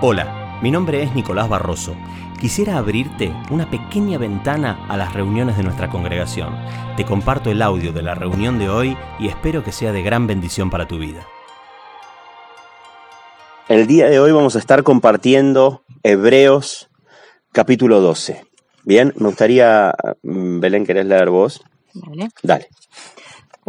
Hola, 0.00 0.60
mi 0.62 0.70
nombre 0.70 1.02
es 1.02 1.12
Nicolás 1.16 1.48
Barroso. 1.48 1.96
Quisiera 2.40 2.78
abrirte 2.78 3.34
una 3.50 3.68
pequeña 3.68 4.16
ventana 4.16 4.86
a 4.88 4.96
las 4.96 5.12
reuniones 5.12 5.56
de 5.56 5.64
nuestra 5.64 5.90
congregación. 5.90 6.54
Te 6.96 7.04
comparto 7.04 7.50
el 7.50 7.60
audio 7.60 7.92
de 7.92 8.02
la 8.02 8.14
reunión 8.14 8.60
de 8.60 8.68
hoy 8.68 8.96
y 9.18 9.26
espero 9.26 9.64
que 9.64 9.72
sea 9.72 9.90
de 9.90 10.02
gran 10.02 10.28
bendición 10.28 10.70
para 10.70 10.86
tu 10.86 10.98
vida. 10.98 11.26
El 13.68 13.88
día 13.88 14.08
de 14.08 14.20
hoy 14.20 14.30
vamos 14.30 14.54
a 14.54 14.60
estar 14.60 14.84
compartiendo 14.84 15.82
Hebreos 16.04 16.90
capítulo 17.50 18.00
12. 18.00 18.46
Bien, 18.84 19.12
me 19.16 19.26
gustaría, 19.26 19.96
mm, 20.22 20.60
Belén, 20.60 20.86
¿querés 20.86 21.06
leer 21.06 21.28
vos? 21.28 21.60
Vale. 21.94 22.28
Dale. 22.44 22.68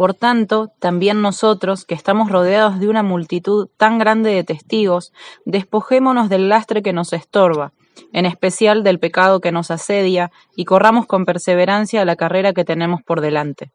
Por 0.00 0.14
tanto, 0.14 0.72
también 0.78 1.20
nosotros, 1.20 1.84
que 1.84 1.94
estamos 1.94 2.30
rodeados 2.30 2.80
de 2.80 2.88
una 2.88 3.02
multitud 3.02 3.68
tan 3.76 3.98
grande 3.98 4.30
de 4.30 4.44
testigos, 4.44 5.12
despojémonos 5.44 6.30
del 6.30 6.48
lastre 6.48 6.82
que 6.82 6.94
nos 6.94 7.12
estorba, 7.12 7.74
en 8.14 8.24
especial 8.24 8.82
del 8.82 8.98
pecado 8.98 9.40
que 9.40 9.52
nos 9.52 9.70
asedia, 9.70 10.32
y 10.56 10.64
corramos 10.64 11.04
con 11.04 11.26
perseverancia 11.26 12.06
la 12.06 12.16
carrera 12.16 12.54
que 12.54 12.64
tenemos 12.64 13.02
por 13.02 13.20
delante. 13.20 13.72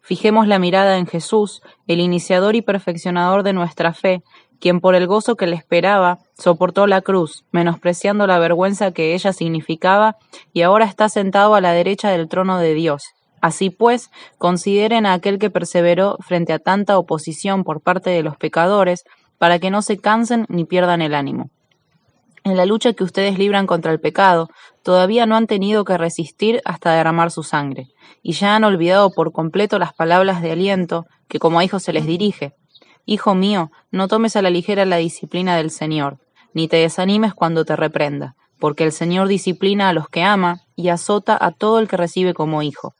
Fijemos 0.00 0.46
la 0.46 0.60
mirada 0.60 0.96
en 0.96 1.08
Jesús, 1.08 1.60
el 1.88 1.98
iniciador 1.98 2.54
y 2.54 2.62
perfeccionador 2.62 3.42
de 3.42 3.54
nuestra 3.54 3.94
fe, 3.94 4.22
quien 4.60 4.78
por 4.78 4.94
el 4.94 5.08
gozo 5.08 5.34
que 5.34 5.48
le 5.48 5.56
esperaba 5.56 6.20
soportó 6.38 6.86
la 6.86 7.00
cruz, 7.00 7.46
menospreciando 7.50 8.28
la 8.28 8.38
vergüenza 8.38 8.92
que 8.92 9.12
ella 9.12 9.32
significaba, 9.32 10.18
y 10.52 10.62
ahora 10.62 10.84
está 10.84 11.08
sentado 11.08 11.56
a 11.56 11.60
la 11.60 11.72
derecha 11.72 12.10
del 12.10 12.28
trono 12.28 12.58
de 12.58 12.74
Dios. 12.74 13.13
Así 13.44 13.68
pues, 13.68 14.10
consideren 14.38 15.04
a 15.04 15.12
aquel 15.12 15.38
que 15.38 15.50
perseveró 15.50 16.16
frente 16.20 16.54
a 16.54 16.58
tanta 16.58 16.96
oposición 16.96 17.62
por 17.62 17.82
parte 17.82 18.08
de 18.08 18.22
los 18.22 18.38
pecadores, 18.38 19.04
para 19.36 19.58
que 19.58 19.68
no 19.68 19.82
se 19.82 19.98
cansen 19.98 20.46
ni 20.48 20.64
pierdan 20.64 21.02
el 21.02 21.14
ánimo. 21.14 21.50
En 22.42 22.56
la 22.56 22.64
lucha 22.64 22.94
que 22.94 23.04
ustedes 23.04 23.38
libran 23.38 23.66
contra 23.66 23.92
el 23.92 24.00
pecado, 24.00 24.48
todavía 24.82 25.26
no 25.26 25.36
han 25.36 25.46
tenido 25.46 25.84
que 25.84 25.98
resistir 25.98 26.62
hasta 26.64 26.94
derramar 26.94 27.30
su 27.30 27.42
sangre, 27.42 27.88
y 28.22 28.32
ya 28.32 28.56
han 28.56 28.64
olvidado 28.64 29.10
por 29.10 29.30
completo 29.30 29.78
las 29.78 29.92
palabras 29.92 30.40
de 30.40 30.52
aliento 30.52 31.04
que 31.28 31.38
como 31.38 31.58
a 31.58 31.64
hijos 31.64 31.82
se 31.82 31.92
les 31.92 32.06
dirige. 32.06 32.54
Hijo 33.04 33.34
mío, 33.34 33.70
no 33.90 34.08
tomes 34.08 34.36
a 34.36 34.40
la 34.40 34.48
ligera 34.48 34.86
la 34.86 34.96
disciplina 34.96 35.54
del 35.58 35.70
Señor, 35.70 36.16
ni 36.54 36.66
te 36.66 36.78
desanimes 36.78 37.34
cuando 37.34 37.66
te 37.66 37.76
reprenda, 37.76 38.36
porque 38.58 38.84
el 38.84 38.92
Señor 38.92 39.28
disciplina 39.28 39.90
a 39.90 39.92
los 39.92 40.08
que 40.08 40.22
ama 40.22 40.62
y 40.76 40.88
azota 40.88 41.36
a 41.38 41.50
todo 41.50 41.78
el 41.78 41.88
que 41.88 41.98
recibe 41.98 42.32
como 42.32 42.62
hijo. 42.62 42.94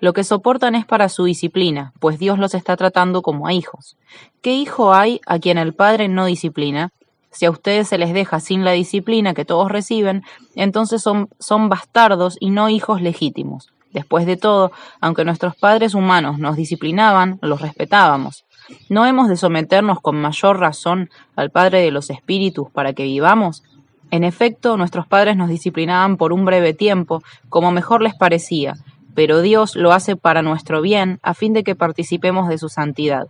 Lo 0.00 0.12
que 0.12 0.24
soportan 0.24 0.74
es 0.74 0.86
para 0.86 1.08
su 1.08 1.24
disciplina, 1.24 1.92
pues 1.98 2.18
Dios 2.18 2.38
los 2.38 2.54
está 2.54 2.76
tratando 2.76 3.22
como 3.22 3.46
a 3.48 3.52
hijos. 3.52 3.96
¿Qué 4.42 4.54
hijo 4.54 4.94
hay 4.94 5.20
a 5.26 5.38
quien 5.38 5.58
el 5.58 5.74
Padre 5.74 6.08
no 6.08 6.26
disciplina? 6.26 6.90
Si 7.30 7.46
a 7.46 7.50
ustedes 7.50 7.88
se 7.88 7.98
les 7.98 8.14
deja 8.14 8.40
sin 8.40 8.64
la 8.64 8.72
disciplina 8.72 9.34
que 9.34 9.44
todos 9.44 9.70
reciben, 9.70 10.22
entonces 10.54 11.02
son, 11.02 11.28
son 11.38 11.68
bastardos 11.68 12.36
y 12.40 12.50
no 12.50 12.68
hijos 12.68 13.02
legítimos. 13.02 13.72
Después 13.92 14.26
de 14.26 14.36
todo, 14.36 14.70
aunque 15.00 15.24
nuestros 15.24 15.56
padres 15.56 15.94
humanos 15.94 16.38
nos 16.38 16.56
disciplinaban, 16.56 17.38
los 17.42 17.60
respetábamos. 17.60 18.44
¿No 18.88 19.06
hemos 19.06 19.28
de 19.28 19.36
someternos 19.36 20.00
con 20.00 20.20
mayor 20.20 20.60
razón 20.60 21.10
al 21.36 21.50
Padre 21.50 21.80
de 21.80 21.90
los 21.90 22.10
Espíritus 22.10 22.70
para 22.70 22.92
que 22.92 23.04
vivamos? 23.04 23.62
En 24.10 24.24
efecto, 24.24 24.76
nuestros 24.76 25.06
padres 25.06 25.36
nos 25.36 25.48
disciplinaban 25.48 26.16
por 26.16 26.32
un 26.32 26.44
breve 26.44 26.74
tiempo, 26.74 27.22
como 27.48 27.72
mejor 27.72 28.02
les 28.02 28.14
parecía, 28.14 28.74
pero 29.18 29.42
Dios 29.42 29.74
lo 29.74 29.90
hace 29.90 30.14
para 30.14 30.42
nuestro 30.42 30.80
bien, 30.80 31.18
a 31.24 31.34
fin 31.34 31.52
de 31.52 31.64
que 31.64 31.74
participemos 31.74 32.48
de 32.48 32.56
su 32.56 32.68
santidad. 32.68 33.26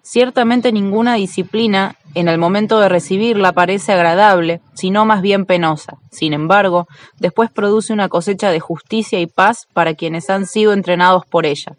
Ciertamente 0.00 0.72
ninguna 0.72 1.16
disciplina 1.16 1.96
en 2.14 2.28
el 2.28 2.38
momento 2.38 2.80
de 2.80 2.88
recibirla 2.88 3.52
parece 3.52 3.92
agradable, 3.92 4.62
sino 4.72 5.04
más 5.04 5.20
bien 5.20 5.44
penosa. 5.44 5.98
Sin 6.10 6.32
embargo, 6.32 6.86
después 7.18 7.50
produce 7.50 7.92
una 7.92 8.08
cosecha 8.08 8.50
de 8.50 8.60
justicia 8.60 9.20
y 9.20 9.26
paz 9.26 9.66
para 9.74 9.92
quienes 9.92 10.30
han 10.30 10.46
sido 10.46 10.72
entrenados 10.72 11.26
por 11.26 11.44
ella. 11.44 11.76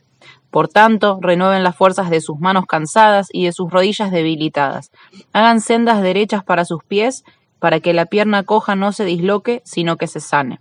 Por 0.52 0.68
tanto, 0.68 1.18
renueven 1.20 1.64
las 1.64 1.76
fuerzas 1.76 2.12
de 2.12 2.22
sus 2.22 2.38
manos 2.40 2.68
cansadas 2.68 3.30
y 3.34 3.46
de 3.46 3.52
sus 3.52 3.72
rodillas 3.72 4.12
debilitadas. 4.12 4.92
Hagan 5.32 5.60
sendas 5.60 6.04
derechas 6.04 6.44
para 6.44 6.66
sus 6.66 6.84
pies, 6.84 7.24
para 7.58 7.80
que 7.80 7.94
la 7.94 8.06
pierna 8.06 8.44
coja 8.44 8.76
no 8.76 8.92
se 8.92 9.06
disloque, 9.06 9.64
sino 9.66 9.98
que 9.98 10.06
se 10.06 10.20
sane. 10.20 10.60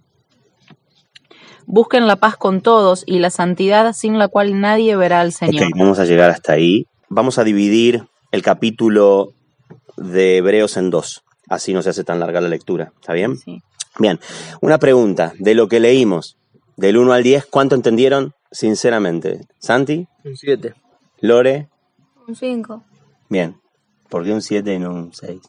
Busquen 1.66 2.06
la 2.06 2.16
paz 2.16 2.36
con 2.36 2.60
todos 2.60 3.04
y 3.06 3.18
la 3.18 3.30
santidad 3.30 3.92
sin 3.92 4.18
la 4.18 4.28
cual 4.28 4.60
nadie 4.60 4.96
verá 4.96 5.20
al 5.20 5.32
Señor. 5.32 5.68
Vamos 5.76 5.98
a 5.98 6.04
llegar 6.04 6.30
hasta 6.30 6.52
ahí. 6.52 6.86
Vamos 7.08 7.38
a 7.38 7.44
dividir 7.44 8.04
el 8.30 8.42
capítulo 8.42 9.32
de 9.96 10.38
Hebreos 10.38 10.76
en 10.76 10.90
dos. 10.90 11.22
Así 11.48 11.72
no 11.72 11.82
se 11.82 11.90
hace 11.90 12.04
tan 12.04 12.20
larga 12.20 12.40
la 12.40 12.48
lectura. 12.48 12.92
¿Está 13.00 13.12
bien? 13.12 13.36
Sí. 13.36 13.60
Bien. 13.98 14.18
Una 14.60 14.78
pregunta. 14.78 15.34
De 15.38 15.54
lo 15.54 15.68
que 15.68 15.80
leímos, 15.80 16.38
del 16.76 16.96
1 16.96 17.12
al 17.12 17.22
10, 17.22 17.46
¿cuánto 17.46 17.74
entendieron 17.74 18.32
sinceramente? 18.50 19.40
¿Santi? 19.58 20.06
Un 20.24 20.36
7. 20.36 20.74
¿Lore? 21.20 21.68
Un 22.26 22.34
5. 22.34 22.82
Bien. 23.28 23.56
¿Por 24.08 24.24
qué 24.24 24.32
un 24.32 24.42
7 24.42 24.74
y 24.74 24.78
no 24.78 24.92
un 24.92 25.12
6? 25.12 25.40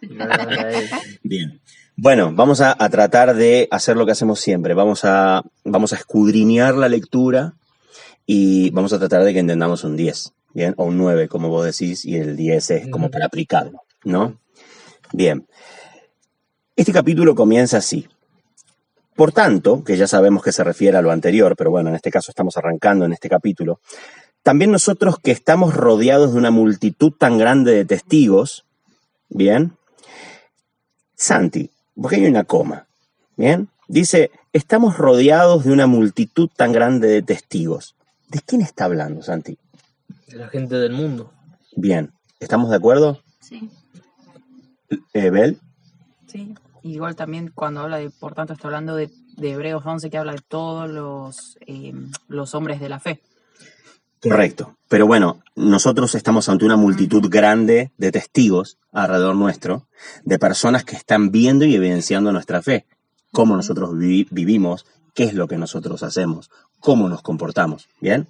Bien. 1.22 1.60
Bueno, 1.96 2.32
vamos 2.32 2.60
a, 2.60 2.74
a 2.78 2.88
tratar 2.88 3.34
de 3.34 3.68
hacer 3.70 3.96
lo 3.96 4.06
que 4.06 4.12
hacemos 4.12 4.40
siempre. 4.40 4.74
Vamos 4.74 5.04
a, 5.04 5.42
vamos 5.64 5.92
a 5.92 5.96
escudriñar 5.96 6.74
la 6.74 6.88
lectura 6.88 7.54
y 8.26 8.70
vamos 8.70 8.92
a 8.92 8.98
tratar 8.98 9.24
de 9.24 9.32
que 9.32 9.40
entendamos 9.40 9.84
un 9.84 9.96
10, 9.96 10.32
¿bien? 10.54 10.74
O 10.76 10.84
un 10.84 10.96
9, 10.96 11.28
como 11.28 11.48
vos 11.48 11.64
decís, 11.64 12.04
y 12.04 12.16
el 12.16 12.36
10 12.36 12.70
es 12.70 12.88
como 12.88 13.10
para 13.10 13.26
aplicarlo, 13.26 13.82
¿no? 14.04 14.38
Bien. 15.12 15.46
Este 16.76 16.92
capítulo 16.92 17.34
comienza 17.34 17.78
así. 17.78 18.08
Por 19.14 19.32
tanto, 19.32 19.84
que 19.84 19.96
ya 19.96 20.06
sabemos 20.06 20.42
que 20.42 20.52
se 20.52 20.64
refiere 20.64 20.96
a 20.96 21.02
lo 21.02 21.10
anterior, 21.10 21.54
pero 21.56 21.70
bueno, 21.70 21.90
en 21.90 21.96
este 21.96 22.10
caso 22.10 22.30
estamos 22.30 22.56
arrancando 22.56 23.04
en 23.04 23.12
este 23.12 23.28
capítulo, 23.28 23.80
también 24.42 24.70
nosotros 24.70 25.18
que 25.22 25.30
estamos 25.30 25.74
rodeados 25.74 26.32
de 26.32 26.38
una 26.38 26.50
multitud 26.50 27.12
tan 27.12 27.38
grande 27.38 27.72
de 27.72 27.84
testigos, 27.84 28.64
¿bien? 29.32 29.76
Santi, 31.14 31.70
porque 31.94 32.16
hay 32.16 32.26
una 32.26 32.44
coma, 32.44 32.86
¿bien? 33.36 33.68
Dice, 33.88 34.30
estamos 34.52 34.96
rodeados 34.98 35.64
de 35.64 35.72
una 35.72 35.86
multitud 35.86 36.48
tan 36.56 36.72
grande 36.72 37.08
de 37.08 37.22
testigos. 37.22 37.94
¿De 38.28 38.40
quién 38.40 38.62
está 38.62 38.86
hablando, 38.86 39.22
Santi? 39.22 39.58
De 40.28 40.36
la 40.38 40.48
gente 40.48 40.76
del 40.76 40.92
mundo. 40.92 41.32
Bien, 41.76 42.12
¿estamos 42.40 42.70
de 42.70 42.76
acuerdo? 42.76 43.20
Sí, 43.40 43.70
Eh, 45.12 45.30
Bel? 45.30 45.58
sí. 46.26 46.54
Igual 46.84 47.14
también 47.14 47.52
cuando 47.54 47.80
habla 47.80 47.98
de, 47.98 48.10
por 48.10 48.34
tanto, 48.34 48.54
está 48.54 48.66
hablando 48.66 48.96
de, 48.96 49.08
de 49.36 49.52
Hebreos 49.52 49.84
11, 49.86 50.10
que 50.10 50.18
habla 50.18 50.32
de 50.32 50.40
todos 50.48 50.90
los, 50.90 51.56
eh, 51.66 51.94
los 52.26 52.54
hombres 52.56 52.80
de 52.80 52.88
la 52.88 52.98
fe. 52.98 53.22
Correcto. 54.22 54.76
Pero 54.88 55.06
bueno, 55.06 55.42
nosotros 55.56 56.14
estamos 56.14 56.48
ante 56.48 56.64
una 56.64 56.76
multitud 56.76 57.28
grande 57.28 57.92
de 57.96 58.12
testigos 58.12 58.78
alrededor 58.92 59.34
nuestro, 59.34 59.88
de 60.24 60.38
personas 60.38 60.84
que 60.84 60.96
están 60.96 61.30
viendo 61.32 61.64
y 61.64 61.74
evidenciando 61.74 62.30
nuestra 62.32 62.62
fe, 62.62 62.86
cómo 63.32 63.56
nosotros 63.56 63.90
vivi- 63.94 64.28
vivimos, 64.30 64.86
qué 65.14 65.24
es 65.24 65.34
lo 65.34 65.48
que 65.48 65.58
nosotros 65.58 66.02
hacemos, 66.02 66.50
cómo 66.78 67.08
nos 67.08 67.22
comportamos, 67.22 67.88
¿bien? 68.00 68.28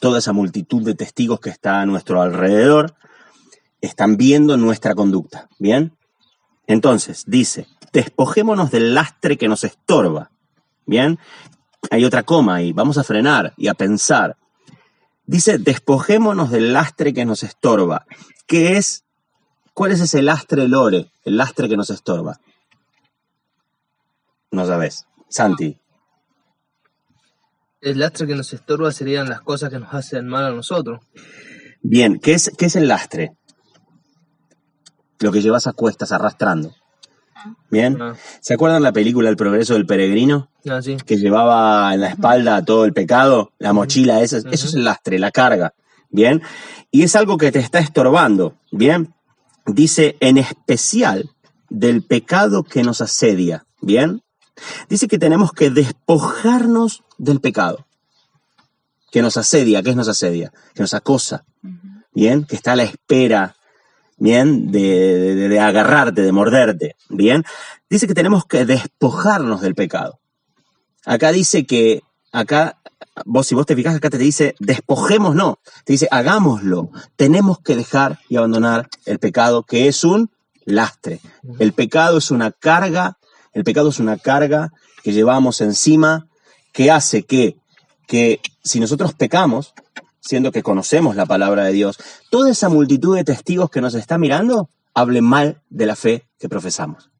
Toda 0.00 0.18
esa 0.18 0.32
multitud 0.32 0.84
de 0.84 0.94
testigos 0.94 1.40
que 1.40 1.50
está 1.50 1.80
a 1.80 1.86
nuestro 1.86 2.20
alrededor 2.22 2.94
están 3.80 4.16
viendo 4.16 4.56
nuestra 4.56 4.94
conducta, 4.94 5.48
¿bien? 5.58 5.92
Entonces, 6.66 7.24
dice, 7.26 7.66
despojémonos 7.92 8.70
del 8.70 8.94
lastre 8.94 9.36
que 9.38 9.48
nos 9.48 9.64
estorba, 9.64 10.30
¿bien? 10.86 11.18
Hay 11.90 12.04
otra 12.04 12.22
coma 12.24 12.56
ahí, 12.56 12.72
vamos 12.72 12.98
a 12.98 13.04
frenar 13.04 13.54
y 13.56 13.68
a 13.68 13.74
pensar. 13.74 14.36
Dice, 15.28 15.58
despojémonos 15.58 16.50
del 16.50 16.72
lastre 16.72 17.12
que 17.12 17.26
nos 17.26 17.42
estorba. 17.42 18.06
¿Qué 18.46 18.78
es? 18.78 19.04
¿Cuál 19.74 19.92
es 19.92 20.00
ese 20.00 20.22
lastre, 20.22 20.66
Lore? 20.66 21.12
El 21.22 21.36
lastre 21.36 21.68
que 21.68 21.76
nos 21.76 21.90
estorba. 21.90 22.40
No 24.50 24.64
sabes. 24.64 25.04
Santi. 25.28 25.78
El 27.82 27.98
lastre 27.98 28.26
que 28.26 28.36
nos 28.36 28.54
estorba 28.54 28.90
serían 28.90 29.28
las 29.28 29.42
cosas 29.42 29.68
que 29.68 29.78
nos 29.78 29.92
hacen 29.92 30.26
mal 30.26 30.46
a 30.46 30.50
nosotros. 30.50 31.02
Bien, 31.82 32.18
¿qué 32.20 32.32
es, 32.32 32.50
qué 32.56 32.64
es 32.64 32.76
el 32.76 32.88
lastre? 32.88 33.36
Lo 35.20 35.30
que 35.30 35.42
llevas 35.42 35.66
a 35.66 35.74
cuestas 35.74 36.10
arrastrando. 36.10 36.74
Bien. 37.70 38.00
Ah, 38.00 38.14
¿Se 38.40 38.54
acuerdan 38.54 38.82
la 38.82 38.92
película 38.92 39.28
El 39.28 39.36
progreso 39.36 39.74
del 39.74 39.86
peregrino? 39.86 40.50
ah, 40.68 40.82
sí. 40.82 40.96
que 41.04 41.16
llevaba 41.16 41.92
en 41.94 42.00
la 42.00 42.08
espalda 42.08 42.64
todo 42.64 42.84
el 42.84 42.92
pecado, 42.92 43.52
la 43.58 43.72
mochila, 43.72 44.20
esa, 44.22 44.38
eso 44.38 44.66
es 44.66 44.74
el 44.74 44.84
lastre, 44.84 45.18
la 45.18 45.30
carga, 45.30 45.74
¿bien? 46.10 46.42
Y 46.90 47.02
es 47.02 47.16
algo 47.16 47.38
que 47.38 47.52
te 47.52 47.58
está 47.58 47.78
estorbando, 47.78 48.56
¿bien? 48.70 49.14
Dice, 49.66 50.16
en 50.20 50.38
especial 50.38 51.30
del 51.68 52.02
pecado 52.02 52.64
que 52.64 52.82
nos 52.82 53.00
asedia, 53.00 53.66
¿bien? 53.80 54.22
Dice 54.88 55.08
que 55.08 55.18
tenemos 55.18 55.52
que 55.52 55.70
despojarnos 55.70 57.02
del 57.18 57.40
pecado 57.40 57.86
que 59.10 59.22
nos 59.22 59.36
asedia, 59.36 59.82
¿qué 59.82 59.90
es 59.90 59.96
nos 59.96 60.08
asedia? 60.08 60.52
Que 60.74 60.82
nos 60.82 60.94
acosa, 60.94 61.44
¿bien? 62.12 62.44
Que 62.44 62.56
está 62.56 62.72
a 62.72 62.76
la 62.76 62.82
espera 62.82 63.56
bien, 64.18 64.70
de, 64.70 65.58
agarrarte, 65.60 66.22
de 66.22 66.32
morderte, 66.32 66.96
bien. 67.08 67.44
Dice 67.88 68.06
que 68.06 68.14
tenemos 68.14 68.44
que 68.44 68.64
despojarnos 68.64 69.60
del 69.60 69.74
pecado. 69.74 70.18
Acá 71.04 71.32
dice 71.32 71.64
que, 71.64 72.02
acá, 72.32 72.78
vos 73.24 73.46
si 73.46 73.54
vos 73.54 73.66
te 73.66 73.76
fijas, 73.76 73.96
acá 73.96 74.10
te 74.10 74.18
dice, 74.18 74.54
despojemos, 74.58 75.34
no, 75.34 75.58
te 75.84 75.94
dice, 75.94 76.08
hagámoslo. 76.10 76.90
Tenemos 77.16 77.60
que 77.60 77.76
dejar 77.76 78.18
y 78.28 78.36
abandonar 78.36 78.88
el 79.06 79.18
pecado, 79.18 79.62
que 79.62 79.88
es 79.88 80.04
un 80.04 80.30
lastre. 80.64 81.20
El 81.58 81.72
pecado 81.72 82.18
es 82.18 82.30
una 82.30 82.50
carga, 82.50 83.18
el 83.52 83.64
pecado 83.64 83.88
es 83.88 83.98
una 83.98 84.18
carga 84.18 84.72
que 85.02 85.12
llevamos 85.12 85.60
encima, 85.60 86.26
que 86.72 86.90
hace 86.90 87.22
que, 87.22 87.56
que 88.06 88.40
si 88.62 88.80
nosotros 88.80 89.14
pecamos, 89.14 89.72
siendo 90.20 90.52
que 90.52 90.62
conocemos 90.62 91.16
la 91.16 91.26
palabra 91.26 91.64
de 91.64 91.72
Dios, 91.72 91.98
toda 92.30 92.50
esa 92.50 92.68
multitud 92.68 93.16
de 93.16 93.24
testigos 93.24 93.70
que 93.70 93.80
nos 93.80 93.94
está 93.94 94.18
mirando 94.18 94.70
hablen 94.94 95.24
mal 95.24 95.62
de 95.70 95.86
la 95.86 95.96
fe 95.96 96.26
que 96.38 96.48
profesamos. 96.48 97.10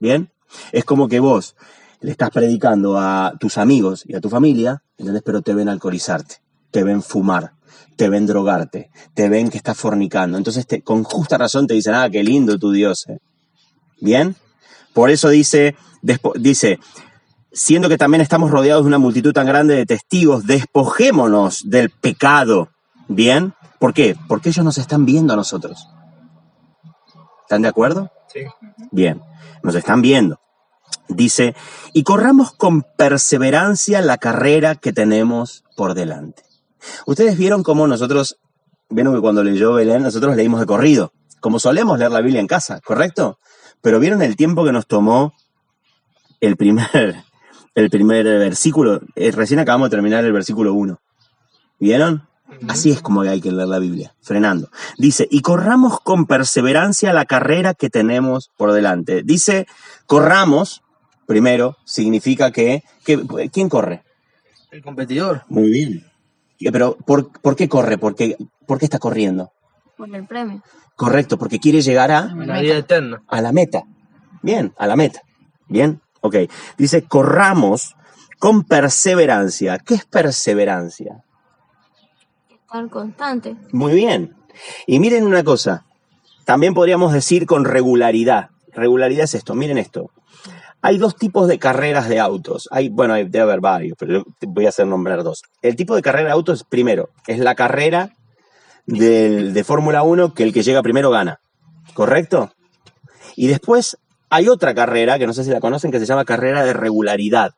¿Bien? 0.00 0.30
Es 0.72 0.84
como 0.84 1.08
que 1.08 1.20
vos 1.20 1.56
le 2.00 2.10
estás 2.10 2.30
predicando 2.30 2.98
a 2.98 3.34
tus 3.38 3.56
amigos 3.56 4.04
y 4.06 4.14
a 4.14 4.20
tu 4.20 4.28
familia, 4.28 4.82
¿entendés? 4.98 5.22
Pero 5.24 5.42
te 5.42 5.54
ven 5.54 5.68
alcoholizarte, 5.68 6.36
te 6.70 6.84
ven 6.84 7.02
fumar, 7.02 7.54
te 7.96 8.08
ven 8.08 8.26
drogarte, 8.26 8.90
te 9.14 9.28
ven 9.28 9.48
que 9.48 9.56
estás 9.56 9.78
fornicando. 9.78 10.36
Entonces, 10.36 10.66
con 10.82 11.04
justa 11.04 11.38
razón 11.38 11.66
te 11.66 11.74
dicen, 11.74 11.94
ah, 11.94 12.10
qué 12.10 12.22
lindo 12.22 12.58
tu 12.58 12.72
Dios. 12.72 13.06
¿eh". 13.08 13.18
¿Bien? 14.00 14.36
Por 14.92 15.10
eso 15.10 15.28
dice, 15.28 15.76
dice, 16.36 16.78
siendo 17.54 17.88
que 17.88 17.96
también 17.96 18.20
estamos 18.20 18.50
rodeados 18.50 18.84
de 18.84 18.88
una 18.88 18.98
multitud 18.98 19.32
tan 19.32 19.46
grande 19.46 19.76
de 19.76 19.86
testigos, 19.86 20.44
despojémonos 20.46 21.62
del 21.70 21.88
pecado. 21.88 22.68
¿Bien? 23.08 23.54
¿Por 23.78 23.94
qué? 23.94 24.16
Porque 24.28 24.48
ellos 24.48 24.64
nos 24.64 24.78
están 24.78 25.06
viendo 25.06 25.32
a 25.32 25.36
nosotros. 25.36 25.88
¿Están 27.42 27.62
de 27.62 27.68
acuerdo? 27.68 28.10
Sí. 28.32 28.40
Bien, 28.90 29.22
nos 29.62 29.74
están 29.74 30.02
viendo. 30.02 30.40
Dice, 31.08 31.54
y 31.92 32.02
corramos 32.02 32.52
con 32.52 32.82
perseverancia 32.82 34.00
la 34.00 34.18
carrera 34.18 34.74
que 34.74 34.92
tenemos 34.92 35.64
por 35.76 35.94
delante. 35.94 36.42
Ustedes 37.06 37.36
vieron 37.38 37.62
cómo 37.62 37.86
nosotros, 37.86 38.38
vieron 38.88 39.14
que 39.14 39.20
cuando 39.20 39.44
leyó 39.44 39.74
Belén, 39.74 40.02
nosotros 40.02 40.34
leímos 40.34 40.60
de 40.60 40.66
corrido, 40.66 41.12
como 41.40 41.58
solemos 41.58 41.98
leer 41.98 42.10
la 42.10 42.20
Biblia 42.20 42.40
en 42.40 42.46
casa, 42.46 42.80
¿correcto? 42.80 43.38
Pero 43.80 44.00
vieron 44.00 44.22
el 44.22 44.36
tiempo 44.36 44.64
que 44.64 44.72
nos 44.72 44.86
tomó 44.86 45.34
el 46.40 46.56
primer, 46.56 47.24
el 47.74 47.90
primer 47.90 48.24
versículo. 48.24 49.00
Eh, 49.14 49.30
recién 49.32 49.60
acabamos 49.60 49.90
de 49.90 49.96
terminar 49.96 50.24
el 50.24 50.32
versículo 50.32 50.74
1. 50.74 51.00
¿Vieron? 51.80 52.28
Así 52.68 52.90
es 52.90 53.00
como 53.00 53.22
hay 53.22 53.40
que 53.40 53.50
leer 53.50 53.68
la 53.68 53.78
Biblia, 53.78 54.14
frenando. 54.22 54.68
Dice, 54.96 55.26
y 55.30 55.40
corramos 55.40 56.00
con 56.00 56.26
perseverancia 56.26 57.12
la 57.12 57.24
carrera 57.24 57.74
que 57.74 57.90
tenemos 57.90 58.50
por 58.56 58.72
delante. 58.72 59.22
Dice, 59.22 59.66
corramos, 60.06 60.82
primero, 61.26 61.76
significa 61.84 62.52
que, 62.52 62.84
que 63.04 63.20
¿quién 63.52 63.68
corre? 63.68 64.04
El 64.70 64.82
competidor. 64.82 65.42
Muy 65.48 65.70
bien. 65.70 66.06
Pero, 66.72 66.96
¿por, 66.96 67.32
por 67.40 67.56
qué 67.56 67.68
corre? 67.68 67.98
¿Por 67.98 68.14
qué, 68.14 68.36
¿Por 68.66 68.78
qué 68.78 68.84
está 68.84 68.98
corriendo? 68.98 69.52
Por 69.96 70.14
el 70.14 70.26
premio. 70.26 70.62
Correcto, 70.96 71.38
porque 71.38 71.58
quiere 71.58 71.82
llegar 71.82 72.12
a, 72.12 72.26
La 72.34 72.60
vida 72.60 72.76
eterna. 72.78 73.22
a 73.26 73.40
la 73.40 73.52
meta. 73.52 73.82
Bien, 74.42 74.72
a 74.78 74.86
la 74.86 74.96
meta. 74.96 75.22
Bien, 75.66 76.00
ok. 76.24 76.36
Dice, 76.78 77.04
corramos 77.04 77.94
con 78.38 78.64
perseverancia. 78.64 79.78
¿Qué 79.78 79.94
es 79.94 80.04
perseverancia? 80.06 81.22
Estar 82.50 82.88
constante. 82.88 83.56
Muy 83.72 83.94
bien. 83.94 84.34
Y 84.86 84.98
miren 84.98 85.26
una 85.26 85.44
cosa, 85.44 85.84
también 86.44 86.74
podríamos 86.74 87.12
decir 87.12 87.46
con 87.46 87.64
regularidad. 87.64 88.50
Regularidad 88.72 89.24
es 89.24 89.34
esto, 89.34 89.54
miren 89.54 89.78
esto. 89.78 90.10
Hay 90.82 90.98
dos 90.98 91.16
tipos 91.16 91.46
de 91.48 91.58
carreras 91.58 92.08
de 92.08 92.20
autos. 92.20 92.68
Hay, 92.70 92.88
bueno, 92.88 93.14
hay- 93.14 93.24
debe 93.28 93.44
haber 93.44 93.60
varios, 93.60 93.96
pero 93.98 94.24
voy 94.46 94.66
a 94.66 94.70
hacer 94.70 94.86
nombrar 94.86 95.22
dos. 95.22 95.42
El 95.62 95.76
tipo 95.76 95.94
de 95.94 96.02
carrera 96.02 96.26
de 96.26 96.32
autos, 96.32 96.64
primero, 96.64 97.08
es 97.26 97.38
la 97.38 97.54
carrera 97.54 98.10
del- 98.86 99.54
de 99.54 99.64
Fórmula 99.64 100.02
1 100.02 100.34
que 100.34 100.42
el 100.42 100.52
que 100.52 100.62
llega 100.62 100.82
primero 100.82 101.10
gana. 101.10 101.38
¿Correcto? 101.94 102.52
Y 103.36 103.46
después 103.46 103.96
hay 104.34 104.48
otra 104.48 104.74
carrera, 104.74 105.16
que 105.16 105.28
no 105.28 105.32
sé 105.32 105.44
si 105.44 105.50
la 105.50 105.60
conocen, 105.60 105.92
que 105.92 106.00
se 106.00 106.06
llama 106.06 106.24
carrera 106.24 106.64
de 106.64 106.72
regularidad. 106.72 107.54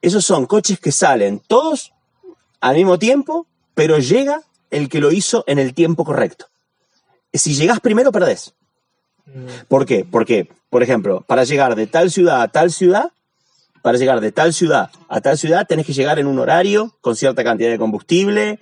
Esos 0.00 0.24
son 0.24 0.46
coches 0.46 0.80
que 0.80 0.92
salen 0.92 1.42
todos 1.46 1.92
al 2.60 2.76
mismo 2.76 2.98
tiempo, 2.98 3.46
pero 3.74 3.98
llega 3.98 4.40
el 4.70 4.88
que 4.88 5.00
lo 5.00 5.12
hizo 5.12 5.44
en 5.46 5.58
el 5.58 5.74
tiempo 5.74 6.06
correcto. 6.06 6.46
Si 7.34 7.54
llegás 7.54 7.80
primero, 7.80 8.12
perdés. 8.12 8.54
Mm, 9.26 9.66
¿Por 9.68 9.84
qué? 9.84 10.06
Porque, 10.10 10.48
por 10.70 10.82
ejemplo, 10.82 11.22
para 11.26 11.44
llegar 11.44 11.76
de 11.76 11.86
tal 11.86 12.10
ciudad 12.10 12.40
a 12.40 12.48
tal 12.48 12.70
ciudad, 12.70 13.12
para 13.82 13.98
llegar 13.98 14.22
de 14.22 14.32
tal 14.32 14.54
ciudad 14.54 14.90
a 15.08 15.20
tal 15.20 15.36
ciudad, 15.36 15.66
tenés 15.66 15.84
que 15.84 15.92
llegar 15.92 16.18
en 16.18 16.26
un 16.26 16.38
horario 16.38 16.96
con 17.02 17.14
cierta 17.14 17.44
cantidad 17.44 17.68
de 17.68 17.78
combustible, 17.78 18.58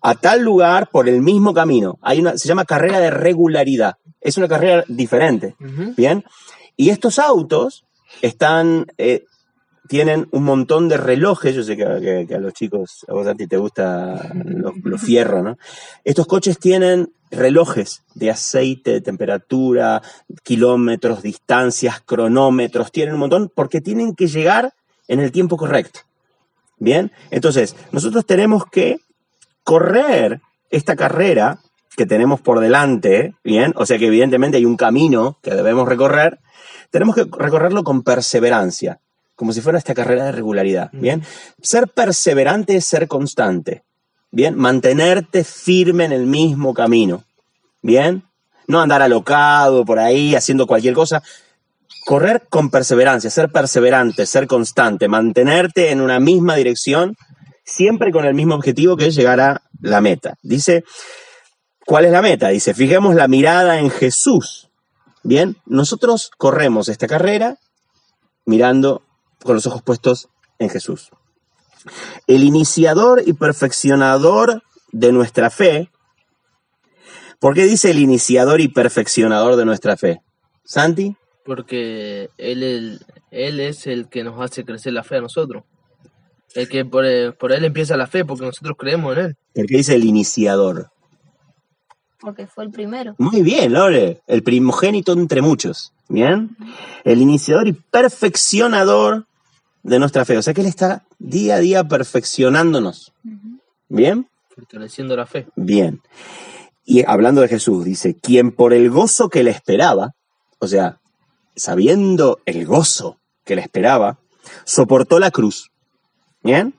a 0.00 0.14
tal 0.14 0.40
lugar 0.40 0.88
por 0.90 1.06
el 1.06 1.20
mismo 1.20 1.52
camino. 1.52 1.98
Hay 2.00 2.20
una, 2.20 2.38
se 2.38 2.48
llama 2.48 2.64
carrera 2.64 2.98
de 2.98 3.10
regularidad. 3.10 3.96
Es 4.22 4.38
una 4.38 4.48
carrera 4.48 4.84
diferente. 4.88 5.54
Bien. 5.96 6.24
Y 6.78 6.90
estos 6.90 7.18
autos 7.18 7.84
están, 8.22 8.86
eh, 8.98 9.24
tienen 9.88 10.28
un 10.30 10.44
montón 10.44 10.88
de 10.88 10.96
relojes. 10.96 11.54
Yo 11.54 11.62
sé 11.64 11.76
que, 11.76 11.84
que- 12.00 12.26
que 12.28 12.34
a 12.34 12.38
los 12.38 12.54
chicos, 12.54 13.04
a 13.08 13.12
vos 13.12 13.26
a 13.26 13.34
ti 13.34 13.46
te 13.48 13.56
gusta 13.56 14.32
los, 14.44 14.72
los 14.84 15.00
fierros, 15.02 15.42
¿no? 15.42 15.58
Estos 16.04 16.26
coches 16.28 16.58
tienen 16.58 17.12
relojes 17.32 18.02
de 18.14 18.30
aceite, 18.30 18.92
de 18.92 19.00
temperatura, 19.00 20.00
kilómetros, 20.44 21.20
distancias, 21.22 22.00
cronómetros, 22.00 22.92
tienen 22.92 23.14
un 23.14 23.20
montón 23.20 23.50
porque 23.54 23.80
tienen 23.80 24.14
que 24.14 24.28
llegar 24.28 24.72
en 25.08 25.20
el 25.20 25.32
tiempo 25.32 25.56
correcto. 25.56 26.00
Bien. 26.78 27.10
Entonces, 27.32 27.74
nosotros 27.90 28.24
tenemos 28.24 28.64
que 28.66 28.98
correr 29.64 30.40
esta 30.70 30.94
carrera 30.96 31.58
que 31.96 32.06
tenemos 32.06 32.40
por 32.40 32.60
delante, 32.60 33.34
bien, 33.42 33.72
o 33.74 33.84
sea 33.84 33.98
que 33.98 34.06
evidentemente 34.06 34.56
hay 34.58 34.64
un 34.64 34.76
camino 34.76 35.38
que 35.42 35.50
debemos 35.50 35.88
recorrer, 35.88 36.38
tenemos 36.90 37.14
que 37.14 37.26
recorrerlo 37.30 37.84
con 37.84 38.02
perseverancia, 38.02 39.00
como 39.34 39.52
si 39.52 39.60
fuera 39.60 39.78
esta 39.78 39.94
carrera 39.94 40.24
de 40.26 40.32
regularidad, 40.32 40.90
bien. 40.92 41.22
Ser 41.62 41.88
perseverante 41.88 42.76
es 42.76 42.84
ser 42.84 43.08
constante, 43.08 43.84
bien, 44.30 44.56
mantenerte 44.56 45.44
firme 45.44 46.04
en 46.04 46.12
el 46.12 46.26
mismo 46.26 46.74
camino, 46.74 47.24
bien, 47.82 48.24
no 48.66 48.80
andar 48.80 49.02
alocado 49.02 49.84
por 49.84 49.98
ahí 49.98 50.34
haciendo 50.34 50.66
cualquier 50.66 50.94
cosa, 50.94 51.22
correr 52.04 52.46
con 52.48 52.70
perseverancia, 52.70 53.30
ser 53.30 53.50
perseverante, 53.50 54.26
ser 54.26 54.46
constante, 54.46 55.08
mantenerte 55.08 55.90
en 55.90 56.00
una 56.00 56.20
misma 56.20 56.56
dirección, 56.56 57.16
siempre 57.64 58.10
con 58.10 58.24
el 58.24 58.34
mismo 58.34 58.54
objetivo 58.54 58.96
que 58.96 59.08
es 59.08 59.14
llegar 59.14 59.40
a 59.40 59.62
la 59.80 60.00
meta. 60.00 60.34
Dice, 60.42 60.84
¿cuál 61.84 62.06
es 62.06 62.12
la 62.12 62.22
meta? 62.22 62.48
Dice, 62.48 62.72
fijemos 62.74 63.14
la 63.14 63.28
mirada 63.28 63.78
en 63.78 63.90
Jesús. 63.90 64.67
Bien, 65.28 65.58
nosotros 65.66 66.30
corremos 66.38 66.88
esta 66.88 67.06
carrera 67.06 67.58
mirando 68.46 69.02
con 69.42 69.56
los 69.56 69.66
ojos 69.66 69.82
puestos 69.82 70.30
en 70.58 70.70
Jesús. 70.70 71.10
El 72.26 72.44
iniciador 72.44 73.22
y 73.26 73.34
perfeccionador 73.34 74.62
de 74.90 75.12
nuestra 75.12 75.50
fe. 75.50 75.90
¿Por 77.40 77.52
qué 77.52 77.64
dice 77.64 77.90
el 77.90 77.98
iniciador 77.98 78.62
y 78.62 78.68
perfeccionador 78.68 79.56
de 79.56 79.66
nuestra 79.66 79.98
fe? 79.98 80.22
Santi, 80.64 81.14
Porque 81.44 82.30
él, 82.38 82.98
él 83.30 83.60
es 83.60 83.86
el 83.86 84.08
que 84.08 84.24
nos 84.24 84.40
hace 84.40 84.64
crecer 84.64 84.94
la 84.94 85.04
fe 85.04 85.18
a 85.18 85.20
nosotros. 85.20 85.64
El 86.54 86.70
que 86.70 86.86
por, 86.86 87.04
por 87.36 87.52
él 87.52 87.66
empieza 87.66 87.98
la 87.98 88.06
fe, 88.06 88.24
porque 88.24 88.46
nosotros 88.46 88.78
creemos 88.78 89.14
en 89.18 89.24
él. 89.26 89.36
¿por 89.54 89.66
qué 89.66 89.76
dice 89.76 89.94
el 89.94 90.04
iniciador? 90.04 90.90
Porque 92.20 92.46
fue 92.46 92.64
el 92.64 92.70
primero. 92.70 93.14
Muy 93.18 93.42
bien, 93.42 93.72
Lore. 93.72 94.22
El 94.26 94.42
primogénito 94.42 95.12
entre 95.12 95.40
muchos. 95.40 95.92
Bien. 96.08 96.56
El 97.04 97.20
iniciador 97.20 97.68
y 97.68 97.72
perfeccionador 97.72 99.26
de 99.82 99.98
nuestra 99.98 100.24
fe. 100.24 100.36
O 100.36 100.42
sea 100.42 100.54
que 100.54 100.62
Él 100.62 100.66
está 100.66 101.04
día 101.18 101.56
a 101.56 101.58
día 101.58 101.84
perfeccionándonos. 101.84 103.12
Bien. 103.88 104.28
Fortaleciendo 104.54 105.16
la 105.16 105.26
fe. 105.26 105.46
Bien. 105.54 106.00
Y 106.84 107.04
hablando 107.06 107.40
de 107.42 107.48
Jesús, 107.48 107.84
dice, 107.84 108.14
quien 108.14 108.50
por 108.50 108.72
el 108.72 108.90
gozo 108.90 109.28
que 109.28 109.44
le 109.44 109.50
esperaba, 109.50 110.14
o 110.58 110.66
sea, 110.66 111.00
sabiendo 111.54 112.40
el 112.46 112.66
gozo 112.66 113.18
que 113.44 113.56
le 113.56 113.62
esperaba, 113.62 114.18
soportó 114.64 115.18
la 115.18 115.30
cruz. 115.30 115.70
Bien. 116.42 116.74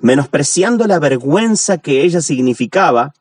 Menospreciando 0.00 0.86
la 0.86 0.98
vergüenza 0.98 1.78
que 1.78 2.02
ella 2.02 2.20
significaba, 2.20 3.14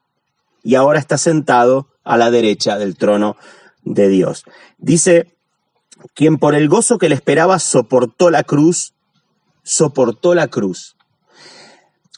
y 0.63 0.75
ahora 0.75 1.00
está 1.00 1.17
sentado 1.17 1.88
a 2.03 2.17
la 2.17 2.32
derecha 2.32 2.77
del 2.77 2.96
trono 2.96 3.36
de 3.84 4.08
Dios. 4.08 4.46
Dice, 4.77 5.36
quien 6.13 6.38
por 6.38 6.55
el 6.55 6.70
gozo 6.70 6.98
que 6.98 7.10
le 7.10 7.15
esperaba 7.15 7.60
soportó 7.60 8.29
la 8.29 8.43
cruz, 8.43 8.93
soportó 9.63 10.34
la 10.36 10.48
cruz. 10.48 10.96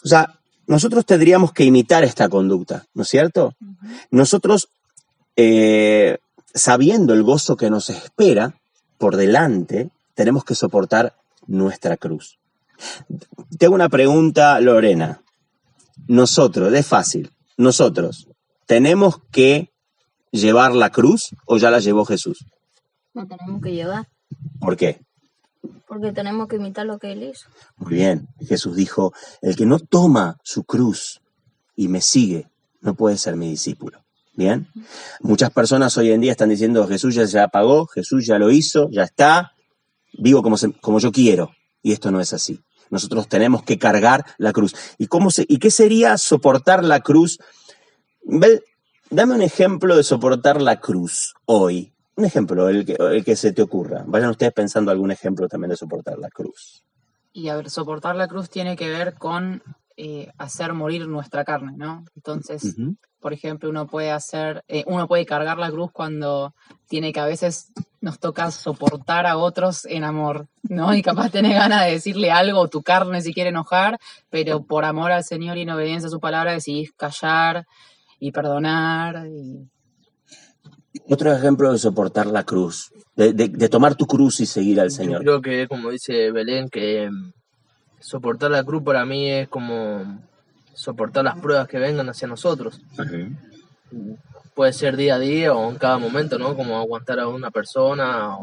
O 0.03 0.07
sea, 0.07 0.39
nosotros 0.67 1.05
tendríamos 1.05 1.51
que 1.51 1.63
imitar 1.63 2.03
esta 2.03 2.29
conducta, 2.29 2.85
¿no 2.93 3.03
es 3.03 3.09
cierto? 3.09 3.53
Nosotros 4.11 4.69
eh, 5.35 6.17
sabiendo 6.53 7.13
el 7.13 7.23
gozo 7.23 7.57
que 7.57 7.69
nos 7.69 7.89
espera 7.89 8.55
por 8.97 9.17
delante, 9.17 9.89
tenemos 10.13 10.45
que 10.45 10.55
soportar 10.55 11.13
nuestra 11.47 11.97
cruz. 11.97 12.39
Tengo 13.59 13.75
una 13.75 13.89
pregunta, 13.89 14.59
Lorena. 14.61 15.21
Nosotros, 16.07 16.73
es 16.73 16.87
fácil, 16.87 17.31
nosotros, 17.57 18.27
¿tenemos 18.65 19.19
que 19.31 19.71
llevar 20.31 20.73
la 20.73 20.89
cruz 20.91 21.29
o 21.45 21.57
ya 21.57 21.71
la 21.71 21.79
llevó 21.79 22.05
Jesús? 22.05 22.45
No 23.13 23.25
tenemos 23.27 23.61
que 23.61 23.71
llevar, 23.73 24.07
¿Por 24.59 24.75
qué? 24.77 25.01
porque 25.87 26.11
tenemos 26.11 26.47
que 26.47 26.55
imitar 26.57 26.85
lo 26.85 26.97
que 26.99 27.11
él 27.11 27.23
hizo. 27.23 27.47
Muy 27.77 27.93
bien, 27.93 28.27
Jesús 28.45 28.75
dijo, 28.75 29.13
el 29.41 29.55
que 29.55 29.65
no 29.65 29.79
toma 29.79 30.37
su 30.43 30.63
cruz 30.63 31.21
y 31.75 31.87
me 31.87 32.01
sigue, 32.01 32.49
no 32.81 32.95
puede 32.95 33.17
ser 33.17 33.35
mi 33.35 33.49
discípulo. 33.49 34.03
Bien, 34.33 34.67
muchas 35.21 35.51
personas 35.51 35.95
hoy 35.97 36.11
en 36.11 36.19
día 36.21 36.31
están 36.31 36.49
diciendo, 36.49 36.85
Jesús 36.87 37.15
ya 37.15 37.25
se 37.27 37.39
apagó, 37.39 37.85
Jesús 37.87 38.25
ya 38.25 38.37
lo 38.37 38.51
hizo, 38.51 38.89
ya 38.91 39.03
está, 39.03 39.53
vivo 40.17 40.43
como, 40.43 40.57
se- 40.57 40.73
como 40.73 40.99
yo 40.99 41.11
quiero. 41.11 41.51
Y 41.81 41.93
esto 41.93 42.11
no 42.11 42.19
es 42.19 42.33
así. 42.33 42.59
Nosotros 42.89 43.29
tenemos 43.29 43.63
que 43.63 43.77
cargar 43.77 44.25
la 44.37 44.51
cruz. 44.51 44.75
¿Y, 44.97 45.07
cómo 45.07 45.31
se, 45.31 45.45
¿Y 45.47 45.59
qué 45.59 45.71
sería 45.71 46.17
soportar 46.17 46.83
la 46.83 46.99
cruz? 46.99 47.39
Bel, 48.27 48.63
dame 49.09 49.35
un 49.35 49.41
ejemplo 49.43 49.95
de 49.95 50.03
soportar 50.03 50.61
la 50.61 50.79
cruz 50.79 51.35
hoy. 51.45 51.93
Un 52.15 52.25
ejemplo, 52.25 52.69
el 52.69 52.85
que, 52.85 52.93
el 52.93 53.23
que 53.23 53.35
se 53.35 53.51
te 53.51 53.61
ocurra. 53.61 54.03
Vayan 54.07 54.31
ustedes 54.31 54.53
pensando 54.53 54.89
algún 54.89 55.11
ejemplo 55.11 55.47
también 55.47 55.69
de 55.69 55.77
soportar 55.77 56.17
la 56.17 56.29
cruz. 56.29 56.83
Y 57.33 57.49
a 57.49 57.55
ver, 57.55 57.69
soportar 57.69 58.15
la 58.15 58.27
cruz 58.27 58.49
tiene 58.49 58.75
que 58.75 58.89
ver 58.89 59.15
con 59.15 59.61
eh, 59.97 60.31
hacer 60.37 60.73
morir 60.73 61.07
nuestra 61.07 61.43
carne, 61.43 61.73
¿no? 61.75 62.03
Entonces, 62.15 62.75
por 63.19 63.33
ejemplo, 63.33 63.69
uno 63.69 63.87
puede 63.87 64.11
hacer, 64.11 64.63
eh, 64.67 64.83
uno 64.87 65.07
puede 65.07 65.25
cargar 65.25 65.57
la 65.57 65.69
cruz 65.69 65.91
cuando 65.91 66.53
tiene 66.87 67.13
que 67.13 67.19
a 67.19 67.25
veces 67.25 67.71
nos 67.99 68.19
toca 68.19 68.49
soportar 68.51 69.25
a 69.25 69.37
otros 69.37 69.85
en 69.85 70.03
amor, 70.03 70.47
¿no? 70.63 70.93
Y 70.95 71.01
capaz 71.01 71.29
tenés 71.31 71.53
ganas 71.53 71.85
de 71.85 71.91
decirle 71.91 72.31
algo, 72.31 72.69
tu 72.69 72.81
carne 72.81 73.21
si 73.21 73.33
quiere 73.33 73.51
enojar, 73.51 73.99
pero 74.29 74.63
por 74.63 74.85
amor 74.85 75.11
al 75.11 75.23
Señor 75.23 75.57
y 75.57 75.61
en 75.61 75.69
obediencia 75.69 76.07
a 76.07 76.11
su 76.11 76.19
palabra 76.19 76.53
decidís 76.53 76.91
callar 76.93 77.65
y 78.27 78.31
perdonar. 78.31 79.27
Y... 79.27 79.67
Otro 81.09 81.31
ejemplo 81.33 81.71
de 81.71 81.77
soportar 81.79 82.25
la 82.27 82.43
cruz, 82.43 82.91
de, 83.15 83.33
de- 83.33 83.49
de 83.49 83.69
tomar 83.69 83.95
tu 83.95 84.05
cruz 84.07 84.39
y 84.39 84.45
seguir 84.45 84.79
al 84.79 84.89
Yo 84.89 84.95
Señor. 84.95 85.21
creo 85.21 85.41
que, 85.41 85.67
como 85.67 85.89
dice 85.89 86.31
Belén, 86.31 86.69
que 86.69 87.09
mm, 87.09 87.31
soportar 87.99 88.51
la 88.51 88.63
cruz 88.63 88.83
para 88.83 89.05
mí 89.05 89.29
es 89.29 89.47
como 89.49 90.21
soportar 90.73 91.23
las 91.23 91.37
pruebas 91.39 91.67
que 91.67 91.79
vengan 91.79 92.09
hacia 92.09 92.27
nosotros. 92.27 92.81
Puede 94.55 94.71
ser 94.73 94.95
día 94.95 95.15
a 95.15 95.19
día 95.19 95.53
o 95.53 95.69
en 95.69 95.77
cada 95.77 95.97
momento, 95.97 96.37
¿no? 96.39 96.55
Como 96.55 96.77
aguantar 96.77 97.19
a 97.19 97.27
una 97.27 97.51
persona 97.51 98.37
o, 98.37 98.41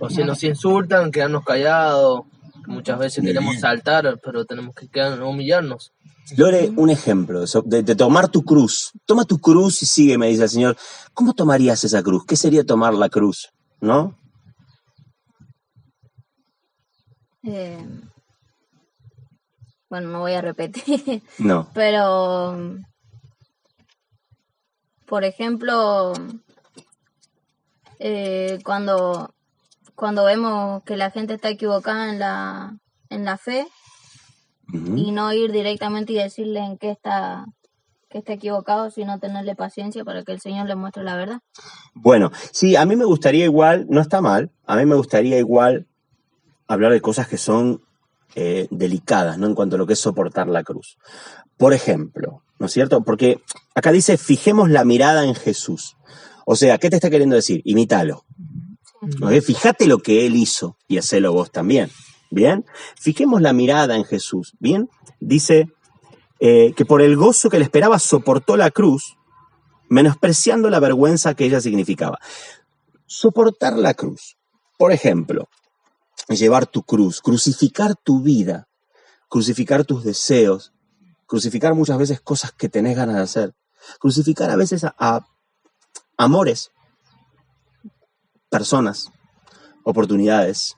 o 0.00 0.10
si 0.10 0.24
nos 0.24 0.42
insultan, 0.42 1.10
quedarnos 1.10 1.44
callados. 1.44 2.22
Muchas 2.66 2.98
veces 2.98 3.24
queremos 3.24 3.58
saltar, 3.60 4.18
pero 4.22 4.44
tenemos 4.44 4.74
que 4.74 4.88
quedar, 4.88 5.20
humillarnos. 5.22 5.92
Lore, 6.36 6.72
un 6.76 6.90
ejemplo 6.90 7.44
de, 7.64 7.94
tomar 7.96 8.28
tu 8.28 8.42
cruz. 8.44 8.92
Toma 9.06 9.24
tu 9.24 9.38
cruz 9.38 9.82
y 9.82 9.86
sigue, 9.86 10.18
me 10.18 10.28
dice 10.28 10.44
el 10.44 10.48
Señor. 10.48 10.76
¿Cómo 11.14 11.34
tomarías 11.34 11.82
esa 11.84 12.02
cruz? 12.02 12.24
¿Qué 12.26 12.36
sería 12.36 12.64
tomar 12.64 12.94
la 12.94 13.08
cruz? 13.08 13.50
¿No? 13.80 14.16
Eh, 17.42 17.84
bueno, 19.88 20.08
no 20.10 20.20
voy 20.20 20.34
a 20.34 20.42
repetir, 20.42 21.22
No. 21.38 21.68
pero 21.74 22.56
por 25.06 25.24
ejemplo, 25.24 26.12
eh, 27.98 28.58
cuando 28.64 29.34
cuando 29.94 30.24
vemos 30.24 30.82
que 30.84 30.96
la 30.96 31.10
gente 31.10 31.34
está 31.34 31.48
equivocada 31.48 32.10
en 32.10 32.18
la 32.18 32.78
en 33.08 33.24
la 33.24 33.36
fe 33.36 33.66
Y 34.72 35.10
no 35.12 35.32
ir 35.32 35.52
directamente 35.52 36.12
y 36.12 36.16
decirle 36.16 36.60
en 36.60 36.78
qué 36.78 36.90
está 36.90 37.46
que 38.10 38.18
está 38.18 38.32
equivocado, 38.32 38.90
sino 38.90 39.20
tenerle 39.20 39.54
paciencia 39.54 40.04
para 40.04 40.24
que 40.24 40.32
el 40.32 40.40
Señor 40.40 40.66
le 40.66 40.74
muestre 40.74 41.04
la 41.04 41.16
verdad. 41.16 41.40
Bueno, 41.94 42.32
sí, 42.50 42.74
a 42.74 42.84
mí 42.84 42.96
me 42.96 43.04
gustaría 43.04 43.44
igual, 43.44 43.86
no 43.88 44.00
está 44.00 44.20
mal, 44.20 44.50
a 44.66 44.76
mí 44.76 44.84
me 44.84 44.96
gustaría 44.96 45.38
igual 45.38 45.86
hablar 46.66 46.92
de 46.92 47.00
cosas 47.00 47.28
que 47.28 47.38
son 47.38 47.82
eh, 48.34 48.66
delicadas, 48.70 49.38
¿no? 49.38 49.46
En 49.46 49.54
cuanto 49.54 49.76
a 49.76 49.78
lo 49.78 49.86
que 49.86 49.92
es 49.92 50.00
soportar 50.00 50.48
la 50.48 50.64
cruz. 50.64 50.98
Por 51.56 51.72
ejemplo, 51.72 52.42
¿no 52.58 52.66
es 52.66 52.72
cierto? 52.72 53.02
Porque 53.04 53.42
acá 53.76 53.92
dice, 53.92 54.18
fijemos 54.18 54.70
la 54.70 54.84
mirada 54.84 55.24
en 55.24 55.36
Jesús. 55.36 55.96
O 56.46 56.56
sea, 56.56 56.78
¿qué 56.78 56.90
te 56.90 56.96
está 56.96 57.10
queriendo 57.10 57.36
decir? 57.36 57.62
Imítalo. 57.64 58.24
¿ok? 59.22 59.40
Fíjate 59.40 59.86
lo 59.86 59.98
que 59.98 60.26
Él 60.26 60.34
hizo 60.34 60.76
y 60.88 60.98
hacelo 60.98 61.32
vos 61.32 61.52
también. 61.52 61.90
¿Bien? 62.30 62.64
Fijemos 62.96 63.40
la 63.42 63.52
mirada 63.52 63.96
en 63.96 64.04
Jesús. 64.04 64.54
¿Bien? 64.58 64.88
Dice 65.18 65.68
eh, 66.38 66.72
que 66.76 66.84
por 66.84 67.02
el 67.02 67.16
gozo 67.16 67.50
que 67.50 67.58
le 67.58 67.64
esperaba 67.64 67.98
soportó 67.98 68.56
la 68.56 68.70
cruz, 68.70 69.16
menospreciando 69.88 70.70
la 70.70 70.80
vergüenza 70.80 71.34
que 71.34 71.44
ella 71.44 71.60
significaba. 71.60 72.18
Soportar 73.06 73.76
la 73.76 73.94
cruz. 73.94 74.36
Por 74.78 74.92
ejemplo, 74.92 75.48
llevar 76.28 76.66
tu 76.66 76.82
cruz, 76.82 77.20
crucificar 77.20 77.94
tu 77.96 78.22
vida, 78.22 78.68
crucificar 79.28 79.84
tus 79.84 80.04
deseos, 80.04 80.72
crucificar 81.26 81.74
muchas 81.74 81.98
veces 81.98 82.20
cosas 82.20 82.52
que 82.52 82.68
tenés 82.68 82.96
ganas 82.96 83.16
de 83.16 83.22
hacer, 83.22 83.54
crucificar 83.98 84.50
a 84.50 84.56
veces 84.56 84.84
a, 84.84 84.94
a 84.98 85.26
amores, 86.16 86.70
personas, 88.48 89.10
oportunidades. 89.84 90.76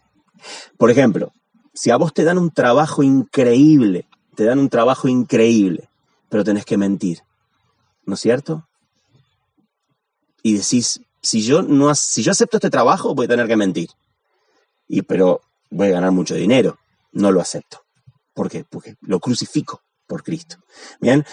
Por 0.76 0.90
ejemplo, 0.90 1.32
si 1.74 1.90
a 1.90 1.96
vos 1.96 2.12
te 2.12 2.24
dan 2.24 2.38
un 2.38 2.50
trabajo 2.50 3.02
increíble, 3.02 4.06
te 4.34 4.44
dan 4.44 4.58
un 4.58 4.68
trabajo 4.68 5.08
increíble, 5.08 5.88
pero 6.28 6.44
tenés 6.44 6.64
que 6.64 6.76
mentir, 6.76 7.20
¿no 8.04 8.14
es 8.14 8.20
cierto? 8.20 8.68
Y 10.42 10.54
decís, 10.54 11.00
si 11.20 11.42
yo 11.42 11.62
no 11.62 11.94
si 11.94 12.22
yo 12.22 12.32
acepto 12.32 12.56
este 12.56 12.70
trabajo, 12.70 13.14
voy 13.14 13.26
a 13.26 13.30
tener 13.30 13.46
que 13.46 13.56
mentir. 13.56 13.90
Y 14.88 15.02
pero 15.02 15.40
voy 15.70 15.88
a 15.88 15.92
ganar 15.92 16.12
mucho 16.12 16.34
dinero, 16.34 16.78
no 17.12 17.30
lo 17.30 17.40
acepto. 17.40 17.82
¿Por 18.34 18.50
qué? 18.50 18.64
Porque 18.64 18.96
lo 19.00 19.20
crucifico 19.20 19.82
por 20.06 20.22
Cristo. 20.22 20.56
Bien, 21.00 21.24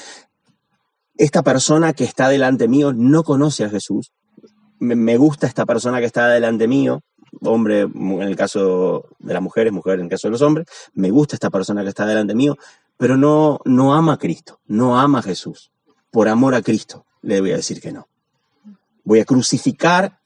esta 1.18 1.44
persona 1.44 1.94
que 1.94 2.04
está 2.04 2.30
delante 2.30 2.68
mío 2.68 2.94
no 2.94 3.24
conoce 3.24 3.64
a 3.66 3.70
Jesús. 3.70 4.12
Me 4.80 5.18
gusta 5.18 5.48
esta 5.48 5.66
persona 5.66 6.00
que 6.00 6.06
está 6.06 6.30
delante 6.30 6.68
mío, 6.68 7.02
hombre 7.42 7.82
en 7.82 8.22
el 8.22 8.36
caso 8.36 9.06
de 9.20 9.34
las 9.34 9.42
mujeres, 9.42 9.74
mujer 9.74 10.00
en 10.00 10.06
el 10.06 10.10
caso 10.10 10.28
de 10.28 10.32
los 10.32 10.42
hombres. 10.42 10.68
Me 10.94 11.10
gusta 11.12 11.36
esta 11.36 11.50
persona 11.50 11.84
que 11.84 11.90
está 11.90 12.06
delante 12.06 12.36
mío, 12.36 12.58
pero 12.98 13.18
no, 13.18 13.60
no 13.66 13.94
ama 13.94 14.14
a 14.14 14.18
Cristo, 14.18 14.60
no 14.68 15.00
ama 15.00 15.20
a 15.20 15.24
Jesús. 15.24 15.72
Por 16.12 16.28
amor 16.28 16.56
a 16.56 16.62
Cristo, 16.62 17.06
le 17.22 17.40
voy 17.40 17.52
a 17.52 17.58
decir 17.58 17.82
que 17.82 17.92
no. 17.92 18.08
Voy 19.04 19.20
a 19.20 19.26
crucificar, 19.26 20.20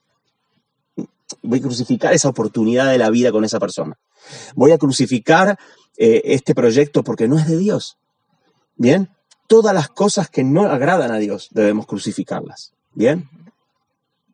voy 1.41 1.59
a 1.59 1.61
crucificar 1.61 2.13
esa 2.13 2.29
oportunidad 2.29 2.89
de 2.89 2.97
la 2.97 3.09
vida 3.09 3.31
con 3.31 3.43
esa 3.43 3.59
persona. 3.59 3.97
Voy 4.55 4.71
a 4.71 4.77
crucificar 4.77 5.57
eh, 5.97 6.21
este 6.25 6.55
proyecto 6.55 7.03
porque 7.03 7.27
no 7.27 7.37
es 7.37 7.47
de 7.47 7.57
Dios. 7.57 7.97
Bien, 8.75 9.09
todas 9.47 9.73
las 9.73 9.89
cosas 9.89 10.29
que 10.29 10.43
no 10.43 10.63
agradan 10.63 11.11
a 11.11 11.17
Dios 11.17 11.49
debemos 11.51 11.85
crucificarlas. 11.85 12.73
Bien, 12.93 13.29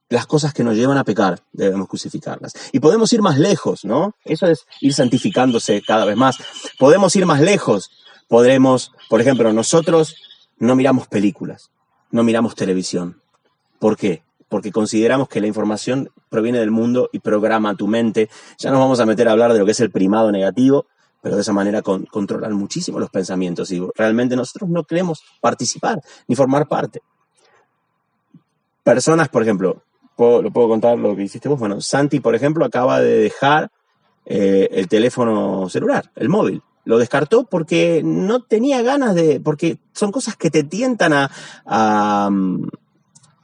las 0.09 0.25
cosas 0.25 0.53
que 0.53 0.63
nos 0.63 0.75
llevan 0.75 0.97
a 0.97 1.03
pecar 1.03 1.41
debemos 1.53 1.87
crucificarlas. 1.87 2.53
Y 2.71 2.79
podemos 2.79 3.13
ir 3.13 3.21
más 3.21 3.37
lejos, 3.37 3.85
¿no? 3.85 4.15
Eso 4.25 4.47
es 4.47 4.65
ir 4.81 4.93
santificándose 4.93 5.81
cada 5.81 6.05
vez 6.05 6.17
más. 6.17 6.37
Podemos 6.79 7.15
ir 7.15 7.25
más 7.25 7.41
lejos. 7.41 7.91
Podremos, 8.27 8.91
por 9.09 9.21
ejemplo, 9.21 9.53
nosotros 9.53 10.15
no 10.57 10.75
miramos 10.75 11.07
películas, 11.07 11.71
no 12.11 12.23
miramos 12.23 12.55
televisión. 12.55 13.21
¿Por 13.79 13.97
qué? 13.97 14.23
Porque 14.49 14.71
consideramos 14.71 15.29
que 15.29 15.41
la 15.41 15.47
información 15.47 16.09
proviene 16.29 16.59
del 16.59 16.71
mundo 16.71 17.09
y 17.11 17.19
programa 17.19 17.75
tu 17.75 17.87
mente. 17.87 18.29
Ya 18.57 18.71
nos 18.71 18.79
vamos 18.79 18.99
a 18.99 19.05
meter 19.05 19.27
a 19.27 19.31
hablar 19.31 19.53
de 19.53 19.59
lo 19.59 19.65
que 19.65 19.71
es 19.71 19.79
el 19.79 19.91
primado 19.91 20.31
negativo, 20.31 20.87
pero 21.21 21.35
de 21.35 21.41
esa 21.41 21.53
manera 21.53 21.81
con- 21.81 22.05
controlan 22.05 22.53
muchísimo 22.53 22.99
los 22.99 23.09
pensamientos 23.11 23.71
y 23.71 23.81
realmente 23.95 24.35
nosotros 24.35 24.69
no 24.69 24.83
queremos 24.85 25.21
participar 25.39 26.01
ni 26.27 26.35
formar 26.35 26.67
parte. 26.67 27.01
Personas, 28.83 29.29
por 29.29 29.43
ejemplo, 29.43 29.83
¿puedo- 30.19 30.41
lo 30.41 30.51
puedo 30.51 30.67
contar 30.67 30.97
lo 30.99 31.15
que 31.15 31.23
hiciste 31.23 31.47
vos. 31.47 31.57
Bueno, 31.57 31.79
Santi, 31.79 32.19
por 32.19 32.35
ejemplo, 32.35 32.65
acaba 32.65 32.99
de 32.99 33.17
dejar 33.19 33.71
eh, 34.25 34.67
el 34.73 34.89
teléfono 34.89 35.69
celular, 35.69 36.11
el 36.17 36.27
móvil. 36.27 36.61
Lo 36.83 36.97
descartó 36.97 37.45
porque 37.45 38.01
no 38.03 38.43
tenía 38.43 38.81
ganas 38.81 39.15
de, 39.15 39.39
porque 39.39 39.77
son 39.93 40.11
cosas 40.11 40.35
que 40.35 40.51
te 40.51 40.63
tientan 40.63 41.13
a, 41.13 41.31
a, 41.65 42.29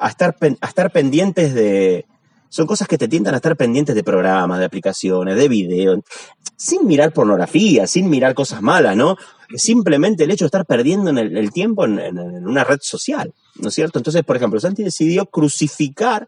estar, 0.10 0.36
a 0.62 0.68
estar 0.68 0.92
pendientes 0.92 1.54
de, 1.54 2.06
son 2.50 2.68
cosas 2.68 2.90
que 2.90 2.98
te 2.98 3.08
tientan 3.08 3.34
a 3.34 3.38
estar 3.38 3.56
pendientes 3.56 3.96
de 3.96 4.04
programas, 4.04 4.60
de 4.60 4.66
aplicaciones, 4.66 5.38
de 5.38 5.48
videos, 5.48 6.00
sin 6.58 6.86
mirar 6.86 7.14
pornografía, 7.14 7.88
sin 7.88 8.10
mirar 8.10 8.36
cosas 8.36 8.62
malas, 8.62 8.98
¿no? 8.98 9.16
simplemente 9.56 10.26
el 10.26 10.32
hecho 10.32 10.46
de 10.46 10.48
estar 10.48 10.66
perdiendo 10.66 11.10
en 11.10 11.18
el, 11.18 11.52
tiempo 11.52 11.86
en 11.86 12.48
una 12.48 12.64
red 12.64 12.80
social, 12.82 13.34
¿no 13.56 13.70
es 13.70 13.76
cierto? 13.76 14.00
Entonces, 14.00 14.24
por 14.24 14.36
ejemplo, 14.36 14.60
Santi 14.60 14.84
decidió 14.84 15.28
crucificar 15.28 16.28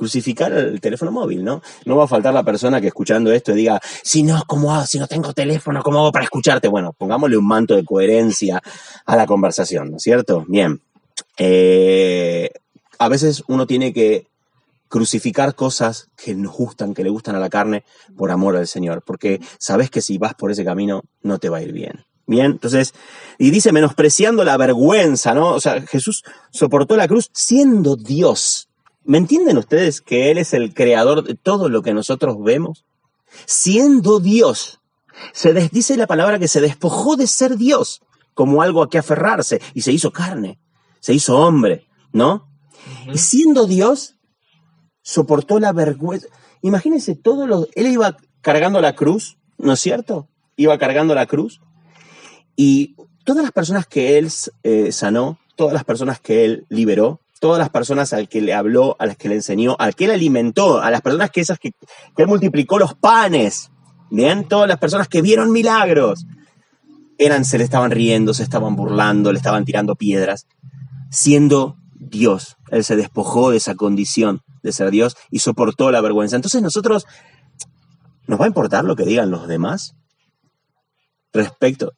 crucificar 0.00 0.50
el 0.50 0.80
teléfono 0.80 1.12
móvil, 1.12 1.44
¿no? 1.44 1.60
No 1.84 1.94
va 1.94 2.04
a 2.04 2.08
faltar 2.08 2.32
la 2.32 2.42
persona 2.42 2.80
que 2.80 2.86
escuchando 2.86 3.30
esto 3.32 3.52
diga, 3.52 3.78
si 4.02 4.22
no, 4.22 4.42
¿cómo 4.46 4.74
hago? 4.74 4.86
Si 4.86 4.98
no 4.98 5.06
tengo 5.06 5.34
teléfono, 5.34 5.82
¿cómo 5.82 5.98
hago 5.98 6.10
para 6.10 6.24
escucharte? 6.24 6.68
Bueno, 6.68 6.94
pongámosle 6.96 7.36
un 7.36 7.46
manto 7.46 7.76
de 7.76 7.84
coherencia 7.84 8.62
a 9.04 9.14
la 9.14 9.26
conversación, 9.26 9.90
¿no 9.90 9.98
es 9.98 10.02
cierto? 10.02 10.46
Bien. 10.48 10.80
Eh, 11.36 12.48
a 12.98 13.08
veces 13.10 13.44
uno 13.46 13.66
tiene 13.66 13.92
que 13.92 14.26
crucificar 14.88 15.54
cosas 15.54 16.08
que 16.16 16.34
nos 16.34 16.54
gustan, 16.54 16.94
que 16.94 17.04
le 17.04 17.10
gustan 17.10 17.34
a 17.34 17.38
la 17.38 17.50
carne, 17.50 17.84
por 18.16 18.30
amor 18.30 18.56
al 18.56 18.66
Señor, 18.66 19.02
porque 19.04 19.38
sabes 19.58 19.90
que 19.90 20.00
si 20.00 20.16
vas 20.16 20.34
por 20.34 20.50
ese 20.50 20.64
camino 20.64 21.02
no 21.22 21.38
te 21.38 21.50
va 21.50 21.58
a 21.58 21.62
ir 21.62 21.72
bien. 21.72 22.06
Bien, 22.26 22.52
entonces, 22.52 22.94
y 23.38 23.50
dice 23.50 23.70
menospreciando 23.70 24.44
la 24.44 24.56
vergüenza, 24.56 25.34
¿no? 25.34 25.50
O 25.50 25.60
sea, 25.60 25.82
Jesús 25.82 26.22
soportó 26.50 26.96
la 26.96 27.06
cruz 27.06 27.28
siendo 27.34 27.96
Dios. 27.96 28.69
¿Me 29.04 29.18
entienden 29.18 29.56
ustedes 29.58 30.00
que 30.00 30.30
Él 30.30 30.38
es 30.38 30.52
el 30.54 30.74
creador 30.74 31.24
de 31.24 31.34
todo 31.34 31.68
lo 31.68 31.82
que 31.82 31.94
nosotros 31.94 32.36
vemos? 32.42 32.84
Siendo 33.46 34.20
Dios. 34.20 34.80
Se 35.32 35.52
des- 35.52 35.70
dice 35.70 35.96
la 35.96 36.06
palabra 36.06 36.38
que 36.38 36.48
se 36.48 36.60
despojó 36.60 37.16
de 37.16 37.26
ser 37.26 37.56
Dios 37.56 38.00
como 38.34 38.62
algo 38.62 38.82
a 38.82 38.88
que 38.90 38.98
aferrarse 38.98 39.60
y 39.74 39.82
se 39.82 39.92
hizo 39.92 40.12
carne, 40.12 40.58
se 41.00 41.12
hizo 41.14 41.38
hombre, 41.38 41.86
¿no? 42.12 42.48
Y 43.12 43.18
siendo 43.18 43.66
Dios, 43.66 44.16
soportó 45.02 45.58
la 45.60 45.72
vergüenza. 45.72 46.28
Imagínense 46.62 47.14
todo 47.16 47.46
lo. 47.46 47.66
Él 47.74 47.86
iba 47.88 48.16
cargando 48.40 48.80
la 48.80 48.94
cruz, 48.94 49.36
¿no 49.58 49.72
es 49.72 49.80
cierto? 49.80 50.28
Iba 50.56 50.78
cargando 50.78 51.14
la 51.14 51.26
cruz. 51.26 51.60
Y 52.56 52.96
todas 53.24 53.42
las 53.42 53.52
personas 53.52 53.86
que 53.86 54.18
él 54.18 54.30
eh, 54.62 54.92
sanó, 54.92 55.38
todas 55.56 55.74
las 55.74 55.84
personas 55.84 56.20
que 56.20 56.44
él 56.44 56.66
liberó, 56.68 57.20
todas 57.40 57.58
las 57.58 57.70
personas 57.70 58.12
al 58.12 58.28
que 58.28 58.40
le 58.40 58.54
habló, 58.54 58.96
a 59.00 59.06
las 59.06 59.16
que 59.16 59.28
le 59.28 59.34
enseñó, 59.34 59.74
al 59.78 59.96
que 59.96 60.04
él 60.04 60.12
alimentó, 60.12 60.80
a 60.80 60.90
las 60.90 61.00
personas 61.00 61.30
que 61.30 61.40
esas 61.40 61.58
que, 61.58 61.72
que 61.72 62.22
él 62.22 62.28
multiplicó 62.28 62.78
los 62.78 62.94
panes, 62.94 63.70
bien, 64.10 64.46
todas 64.46 64.68
las 64.68 64.78
personas 64.78 65.08
que 65.08 65.22
vieron 65.22 65.50
milagros, 65.50 66.26
eran, 67.18 67.44
se 67.44 67.58
le 67.58 67.64
estaban 67.64 67.90
riendo, 67.90 68.32
se 68.34 68.42
estaban 68.42 68.76
burlando, 68.76 69.32
le 69.32 69.38
estaban 69.38 69.64
tirando 69.64 69.96
piedras, 69.96 70.46
siendo 71.10 71.76
Dios. 71.94 72.56
Él 72.70 72.84
se 72.84 72.96
despojó 72.96 73.50
de 73.50 73.58
esa 73.58 73.74
condición 73.74 74.42
de 74.62 74.72
ser 74.72 74.90
Dios 74.90 75.16
y 75.30 75.40
soportó 75.40 75.90
la 75.90 76.00
vergüenza. 76.00 76.36
Entonces 76.36 76.62
nosotros, 76.62 77.06
¿nos 78.26 78.40
va 78.40 78.44
a 78.44 78.48
importar 78.48 78.84
lo 78.84 78.96
que 78.96 79.04
digan 79.04 79.30
los 79.30 79.48
demás? 79.48 79.96
Respecto, 81.32 81.92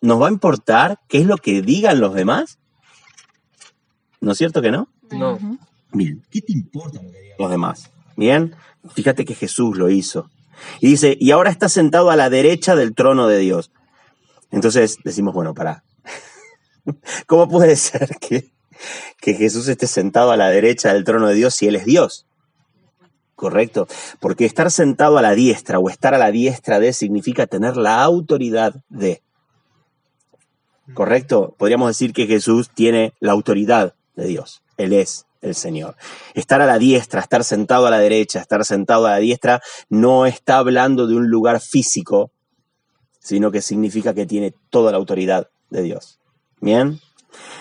¿nos 0.00 0.20
va 0.20 0.28
a 0.28 0.32
importar 0.32 1.00
qué 1.08 1.18
es 1.18 1.26
lo 1.26 1.36
que 1.38 1.62
digan 1.62 2.00
los 2.00 2.14
demás? 2.14 2.58
¿No 4.26 4.32
es 4.32 4.38
cierto 4.38 4.60
que 4.60 4.72
no? 4.72 4.88
No. 5.12 5.38
Bien, 5.92 6.20
¿qué 6.32 6.40
te 6.40 6.52
importa 6.52 7.00
lo 7.00 7.12
que 7.12 7.20
digan 7.20 7.36
los 7.38 7.48
demás? 7.48 7.90
Bien, 8.16 8.56
fíjate 8.92 9.24
que 9.24 9.36
Jesús 9.36 9.78
lo 9.78 9.88
hizo. 9.88 10.28
Y 10.80 10.88
dice, 10.88 11.16
y 11.20 11.30
ahora 11.30 11.48
está 11.48 11.68
sentado 11.68 12.10
a 12.10 12.16
la 12.16 12.28
derecha 12.28 12.74
del 12.74 12.92
trono 12.92 13.28
de 13.28 13.38
Dios. 13.38 13.70
Entonces 14.50 14.98
decimos, 15.04 15.32
bueno, 15.32 15.54
pará. 15.54 15.84
¿Cómo 17.28 17.48
puede 17.48 17.76
ser 17.76 18.16
que, 18.20 18.50
que 19.20 19.34
Jesús 19.34 19.68
esté 19.68 19.86
sentado 19.86 20.32
a 20.32 20.36
la 20.36 20.50
derecha 20.50 20.92
del 20.92 21.04
trono 21.04 21.28
de 21.28 21.34
Dios 21.36 21.54
si 21.54 21.68
Él 21.68 21.76
es 21.76 21.84
Dios? 21.84 22.26
Correcto. 23.36 23.86
Porque 24.18 24.44
estar 24.44 24.72
sentado 24.72 25.18
a 25.18 25.22
la 25.22 25.36
diestra 25.36 25.78
o 25.78 25.88
estar 25.88 26.14
a 26.14 26.18
la 26.18 26.32
diestra 26.32 26.80
de 26.80 26.92
significa 26.92 27.46
tener 27.46 27.76
la 27.76 28.02
autoridad 28.02 28.74
de. 28.88 29.22
Correcto. 30.94 31.54
Podríamos 31.56 31.86
decir 31.86 32.12
que 32.12 32.26
Jesús 32.26 32.70
tiene 32.74 33.14
la 33.20 33.30
autoridad 33.30 33.94
de 34.16 34.26
Dios. 34.26 34.62
Él 34.76 34.92
es 34.92 35.26
el 35.42 35.54
Señor. 35.54 35.96
Estar 36.34 36.60
a 36.60 36.66
la 36.66 36.78
diestra, 36.78 37.20
estar 37.20 37.44
sentado 37.44 37.86
a 37.86 37.90
la 37.90 37.98
derecha, 37.98 38.40
estar 38.40 38.64
sentado 38.64 39.06
a 39.06 39.10
la 39.10 39.18
diestra, 39.18 39.62
no 39.88 40.26
está 40.26 40.58
hablando 40.58 41.06
de 41.06 41.14
un 41.14 41.28
lugar 41.28 41.60
físico, 41.60 42.30
sino 43.20 43.50
que 43.50 43.62
significa 43.62 44.14
que 44.14 44.26
tiene 44.26 44.54
toda 44.70 44.90
la 44.90 44.98
autoridad 44.98 45.48
de 45.70 45.82
Dios. 45.82 46.18
Bien. 46.60 47.00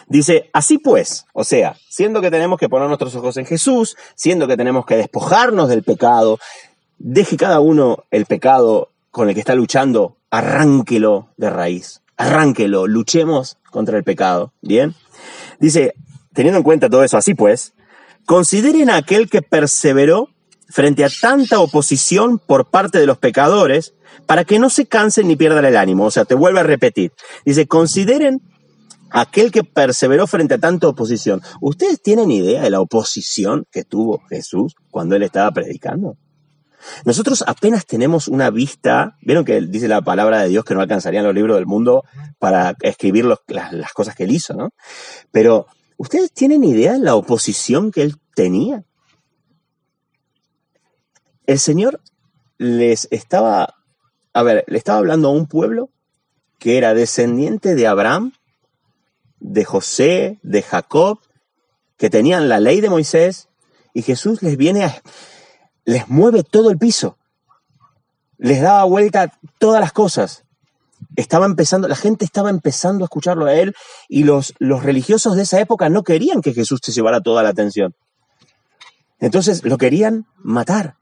Dice, 0.07 0.49
así 0.53 0.77
pues, 0.77 1.25
o 1.33 1.43
sea, 1.43 1.75
siendo 1.89 2.21
que 2.21 2.31
tenemos 2.31 2.59
que 2.59 2.69
poner 2.69 2.87
nuestros 2.87 3.15
ojos 3.15 3.37
en 3.37 3.45
Jesús, 3.45 3.97
siendo 4.15 4.47
que 4.47 4.57
tenemos 4.57 4.85
que 4.85 4.95
despojarnos 4.95 5.67
del 5.67 5.83
pecado, 5.83 6.39
deje 6.97 7.35
cada 7.35 7.59
uno 7.59 8.05
el 8.11 8.25
pecado 8.25 8.91
con 9.11 9.27
el 9.27 9.33
que 9.33 9.41
está 9.41 9.55
luchando, 9.55 10.17
arránquelo 10.29 11.29
de 11.37 11.49
raíz, 11.49 12.01
arránquelo, 12.15 12.87
luchemos 12.87 13.57
contra 13.71 13.97
el 13.97 14.03
pecado, 14.03 14.53
¿bien? 14.61 14.95
Dice, 15.59 15.95
teniendo 16.35 16.59
en 16.59 16.63
cuenta 16.63 16.89
todo 16.89 17.03
eso, 17.03 17.17
así 17.17 17.33
pues, 17.33 17.73
consideren 18.25 18.89
a 18.91 18.97
aquel 18.97 19.29
que 19.29 19.41
perseveró 19.41 20.29
frente 20.69 21.03
a 21.03 21.09
tanta 21.09 21.59
oposición 21.59 22.39
por 22.39 22.69
parte 22.69 22.99
de 22.99 23.05
los 23.05 23.17
pecadores, 23.17 23.93
para 24.25 24.43
que 24.43 24.59
no 24.59 24.69
se 24.69 24.85
cansen 24.85 25.27
ni 25.27 25.35
pierdan 25.35 25.65
el 25.65 25.77
ánimo. 25.77 26.05
O 26.05 26.11
sea, 26.11 26.25
te 26.25 26.35
vuelve 26.35 26.59
a 26.59 26.63
repetir. 26.63 27.11
Dice, 27.45 27.67
consideren 27.67 28.41
aquel 29.11 29.51
que 29.51 29.63
perseveró 29.63 30.27
frente 30.27 30.55
a 30.55 30.57
tanta 30.57 30.87
oposición. 30.87 31.41
¿Ustedes 31.61 32.01
tienen 32.01 32.31
idea 32.31 32.61
de 32.63 32.69
la 32.69 32.81
oposición 32.81 33.65
que 33.71 33.83
tuvo 33.83 34.21
Jesús 34.29 34.75
cuando 34.91 35.15
él 35.15 35.23
estaba 35.23 35.51
predicando? 35.51 36.17
Nosotros 37.03 37.43
apenas 37.47 37.85
tenemos 37.85 38.27
una 38.27 38.49
vista, 38.49 39.17
vieron 39.21 39.43
que 39.43 39.59
dice 39.61 39.87
la 39.87 40.01
palabra 40.01 40.41
de 40.41 40.49
Dios 40.49 40.65
que 40.65 40.75
no 40.75 40.81
alcanzarían 40.81 41.23
los 41.23 41.33
libros 41.33 41.55
del 41.55 41.65
mundo 41.65 42.03
para 42.37 42.75
escribir 42.81 43.25
las, 43.25 43.39
las 43.47 43.91
cosas 43.93 44.15
que 44.15 44.23
él 44.23 44.31
hizo, 44.31 44.53
¿no? 44.53 44.69
Pero, 45.31 45.65
¿ustedes 45.97 46.31
tienen 46.31 46.63
idea 46.63 46.93
de 46.93 46.99
la 46.99 47.15
oposición 47.15 47.91
que 47.91 48.01
él 48.01 48.15
tenía? 48.36 48.84
El 51.45 51.60
Señor 51.60 52.01
les 52.58 53.08
estaba, 53.12 53.75
a 54.34 54.43
ver, 54.43 54.63
le 54.67 54.77
estaba 54.77 54.99
hablando 54.99 55.27
a 55.27 55.31
un 55.31 55.47
pueblo 55.47 55.89
que 56.60 56.77
era 56.77 56.93
descendiente 56.93 57.75
de 57.75 57.88
Abraham, 57.88 58.34
de 59.39 59.65
José, 59.65 60.39
de 60.41 60.63
Jacob, 60.63 61.19
que 61.97 62.10
tenían 62.10 62.49
la 62.49 62.60
ley 62.60 62.81
de 62.81 62.89
Moisés, 62.89 63.49
y 63.93 64.01
Jesús 64.01 64.41
les 64.41 64.58
viene 64.58 64.84
a, 64.84 65.01
les 65.86 66.10
mueve 66.10 66.43
todo 66.43 66.71
el 66.71 66.77
piso, 66.77 67.17
les 68.38 68.62
daba 68.62 68.84
vuelta 68.86 69.38
todas 69.60 69.79
las 69.79 69.93
cosas. 69.93 70.44
Estaba 71.15 71.45
empezando, 71.45 71.88
la 71.88 71.95
gente 71.95 72.25
estaba 72.25 72.49
empezando 72.49 73.04
a 73.04 73.08
escucharlo 73.08 73.45
a 73.45 73.54
él 73.54 73.73
y 74.10 74.23
los, 74.23 74.54
los 74.60 74.84
religiosos 74.84 75.36
de 75.36 75.43
esa 75.43 75.60
época 75.60 75.89
no 75.89 76.04
querían 76.04 76.41
que 76.41 76.54
Jesús 76.54 76.80
se 76.84 76.91
llevara 76.91 77.21
toda 77.21 77.41
la 77.43 77.49
atención. 77.49 77.93
Entonces 79.19 79.63
lo 79.63 79.78
querían 79.78 80.25
matar, 80.38 80.95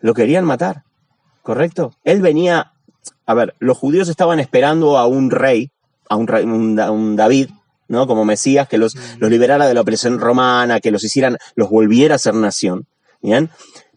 lo 0.00 0.14
querían 0.14 0.44
matar, 0.44 0.84
¿correcto? 1.42 1.92
Él 2.04 2.22
venía, 2.22 2.72
a 3.26 3.34
ver, 3.34 3.54
los 3.58 3.76
judíos 3.76 4.08
estaban 4.08 4.38
esperando 4.38 4.96
a 4.96 5.06
un 5.06 5.30
rey, 5.30 5.70
a 6.08 6.16
un, 6.16 6.26
rey- 6.28 6.44
un 6.44 6.76
Da- 6.76 6.90
un 6.92 7.16
David, 7.16 7.50
¿no? 7.88 8.06
Como 8.06 8.24
Mesías, 8.24 8.68
que 8.68 8.78
los, 8.78 8.96
los 9.18 9.30
liberara 9.30 9.66
de 9.66 9.74
la 9.74 9.80
opresión 9.80 10.20
romana, 10.20 10.80
que 10.80 10.90
los 10.92 11.02
hicieran, 11.04 11.36
los 11.56 11.68
volviera 11.68 12.14
a 12.14 12.18
ser 12.18 12.34
nación, 12.34 12.86
¿bien? 13.20 13.50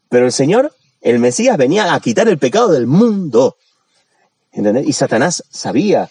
Pero 0.10 0.26
el 0.26 0.32
Señor, 0.32 0.74
el 1.02 1.20
Mesías, 1.20 1.56
venía 1.58 1.94
a 1.94 2.00
quitar 2.00 2.28
el 2.28 2.39
pecado 2.39 2.70
del 2.72 2.88
mundo, 2.88 3.58
¿entendés? 4.51 4.88
Y 4.88 4.93
Satanás 4.93 5.43
sabía 5.49 6.09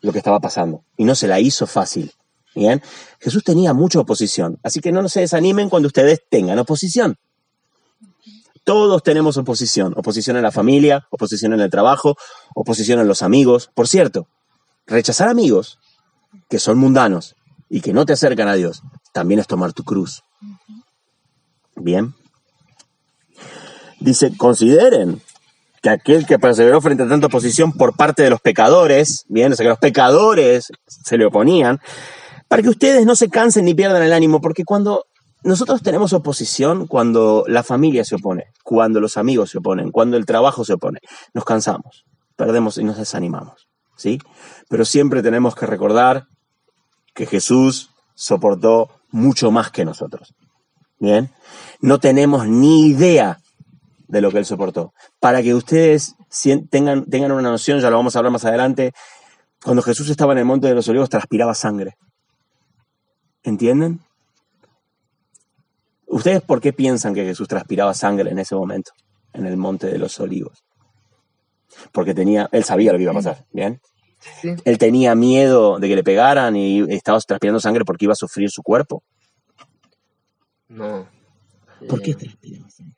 lo 0.00 0.12
que 0.12 0.18
estaba 0.18 0.40
pasando 0.40 0.84
y 0.96 1.04
no 1.04 1.14
se 1.14 1.28
la 1.28 1.40
hizo 1.40 1.66
fácil, 1.66 2.12
¿bien? 2.54 2.82
Jesús 3.20 3.42
tenía 3.42 3.72
mucha 3.72 4.00
oposición, 4.00 4.58
así 4.62 4.80
que 4.80 4.92
no 4.92 5.08
se 5.08 5.20
desanimen 5.20 5.70
cuando 5.70 5.86
ustedes 5.88 6.22
tengan 6.28 6.58
oposición. 6.58 7.16
Todos 8.64 9.02
tenemos 9.02 9.36
oposición, 9.36 9.92
oposición 9.96 10.36
en 10.36 10.42
la 10.42 10.50
familia, 10.50 11.06
oposición 11.10 11.52
en 11.52 11.60
el 11.60 11.70
trabajo, 11.70 12.16
oposición 12.54 12.98
en 12.98 13.08
los 13.08 13.22
amigos. 13.22 13.70
Por 13.74 13.88
cierto, 13.88 14.26
rechazar 14.86 15.28
amigos 15.28 15.78
que 16.48 16.58
son 16.58 16.78
mundanos 16.78 17.36
y 17.68 17.82
que 17.82 17.92
no 17.92 18.06
te 18.06 18.14
acercan 18.14 18.48
a 18.48 18.54
Dios, 18.54 18.82
también 19.12 19.40
es 19.40 19.46
tomar 19.46 19.74
tu 19.74 19.84
cruz. 19.84 20.22
Bien. 21.76 22.14
Dice, 24.00 24.36
consideren 24.36 25.20
que 25.84 25.90
aquel 25.90 26.26
que 26.26 26.38
perseveró 26.38 26.80
frente 26.80 27.02
a 27.02 27.08
tanta 27.08 27.26
oposición 27.26 27.70
por 27.70 27.94
parte 27.94 28.22
de 28.22 28.30
los 28.30 28.40
pecadores, 28.40 29.26
bien, 29.28 29.52
o 29.52 29.54
sea 29.54 29.64
que 29.64 29.68
los 29.68 29.78
pecadores 29.78 30.72
se 30.86 31.18
le 31.18 31.26
oponían, 31.26 31.78
para 32.48 32.62
que 32.62 32.70
ustedes 32.70 33.04
no 33.04 33.14
se 33.14 33.28
cansen 33.28 33.66
ni 33.66 33.74
pierdan 33.74 34.02
el 34.02 34.14
ánimo, 34.14 34.40
porque 34.40 34.64
cuando 34.64 35.04
nosotros 35.42 35.82
tenemos 35.82 36.14
oposición, 36.14 36.86
cuando 36.86 37.44
la 37.48 37.62
familia 37.62 38.02
se 38.02 38.14
opone, 38.14 38.44
cuando 38.62 38.98
los 38.98 39.18
amigos 39.18 39.50
se 39.50 39.58
oponen, 39.58 39.90
cuando 39.90 40.16
el 40.16 40.24
trabajo 40.24 40.64
se 40.64 40.72
opone, 40.72 41.00
nos 41.34 41.44
cansamos, 41.44 42.06
perdemos 42.34 42.78
y 42.78 42.84
nos 42.84 42.96
desanimamos, 42.96 43.68
¿sí? 43.94 44.18
Pero 44.70 44.86
siempre 44.86 45.22
tenemos 45.22 45.54
que 45.54 45.66
recordar 45.66 46.24
que 47.14 47.26
Jesús 47.26 47.90
soportó 48.14 48.88
mucho 49.10 49.50
más 49.50 49.70
que 49.70 49.84
nosotros. 49.84 50.32
Bien, 50.98 51.30
no 51.82 51.98
tenemos 51.98 52.48
ni 52.48 52.86
idea 52.86 53.38
de 54.08 54.20
lo 54.20 54.30
que 54.30 54.38
él 54.38 54.44
soportó. 54.44 54.92
Para 55.20 55.42
que 55.42 55.54
ustedes 55.54 56.14
tengan, 56.70 57.04
tengan 57.06 57.32
una 57.32 57.50
noción, 57.50 57.80
ya 57.80 57.90
lo 57.90 57.96
vamos 57.96 58.14
a 58.14 58.18
hablar 58.18 58.32
más 58.32 58.44
adelante, 58.44 58.92
Cuando 59.62 59.82
Jesús 59.82 60.10
estaba 60.10 60.32
en 60.32 60.40
el 60.40 60.44
monte 60.44 60.68
de 60.68 60.74
los 60.74 60.88
olivos 60.88 61.08
transpiraba 61.08 61.54
sangre. 61.54 61.96
¿Entienden? 63.42 64.00
¿Ustedes 66.06 66.42
por 66.42 66.60
qué 66.60 66.72
piensan 66.72 67.14
que 67.14 67.24
Jesús 67.24 67.48
transpiraba 67.48 67.94
sangre 67.94 68.30
en 68.30 68.38
ese 68.38 68.54
momento, 68.54 68.92
en 69.32 69.46
el 69.46 69.56
monte 69.56 69.86
de 69.86 69.98
los 69.98 70.20
olivos? 70.20 70.62
Porque 71.92 72.14
tenía, 72.14 72.48
él 72.52 72.62
sabía 72.64 72.92
lo 72.92 72.98
que 72.98 73.04
iba 73.04 73.12
a 73.12 73.16
pasar, 73.16 73.46
¿bien? 73.52 73.80
Sí. 74.40 74.50
Él 74.64 74.78
tenía 74.78 75.14
miedo 75.14 75.78
de 75.78 75.88
que 75.88 75.96
le 75.96 76.04
pegaran 76.04 76.56
y 76.56 76.80
estaba 76.94 77.18
transpirando 77.20 77.58
sangre 77.58 77.84
porque 77.84 78.04
iba 78.04 78.12
a 78.12 78.16
sufrir 78.16 78.50
su 78.50 78.62
cuerpo. 78.62 79.02
No. 80.68 81.08
¿Por 81.88 82.00
qué 82.00 82.14
transpiraba 82.14 82.70
sangre? 82.70 82.93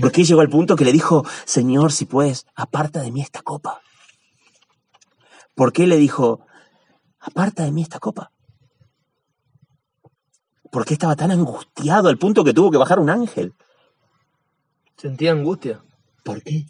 ¿Por 0.00 0.12
qué 0.12 0.24
llegó 0.24 0.40
al 0.40 0.50
punto 0.50 0.76
que 0.76 0.84
le 0.84 0.92
dijo, 0.92 1.24
Señor, 1.44 1.92
si 1.92 2.04
puedes, 2.04 2.46
aparta 2.54 3.00
de 3.00 3.10
mí 3.10 3.22
esta 3.22 3.42
copa? 3.42 3.80
¿Por 5.54 5.72
qué 5.72 5.86
le 5.86 5.96
dijo, 5.96 6.46
aparta 7.18 7.64
de 7.64 7.72
mí 7.72 7.82
esta 7.82 7.98
copa? 7.98 8.30
¿Por 10.70 10.84
qué 10.84 10.94
estaba 10.94 11.16
tan 11.16 11.30
angustiado 11.30 12.08
al 12.08 12.18
punto 12.18 12.44
que 12.44 12.52
tuvo 12.52 12.70
que 12.70 12.78
bajar 12.78 12.98
un 12.98 13.08
ángel? 13.08 13.54
Sentía 14.96 15.32
angustia. 15.32 15.82
¿Por 16.24 16.42
qué? 16.42 16.66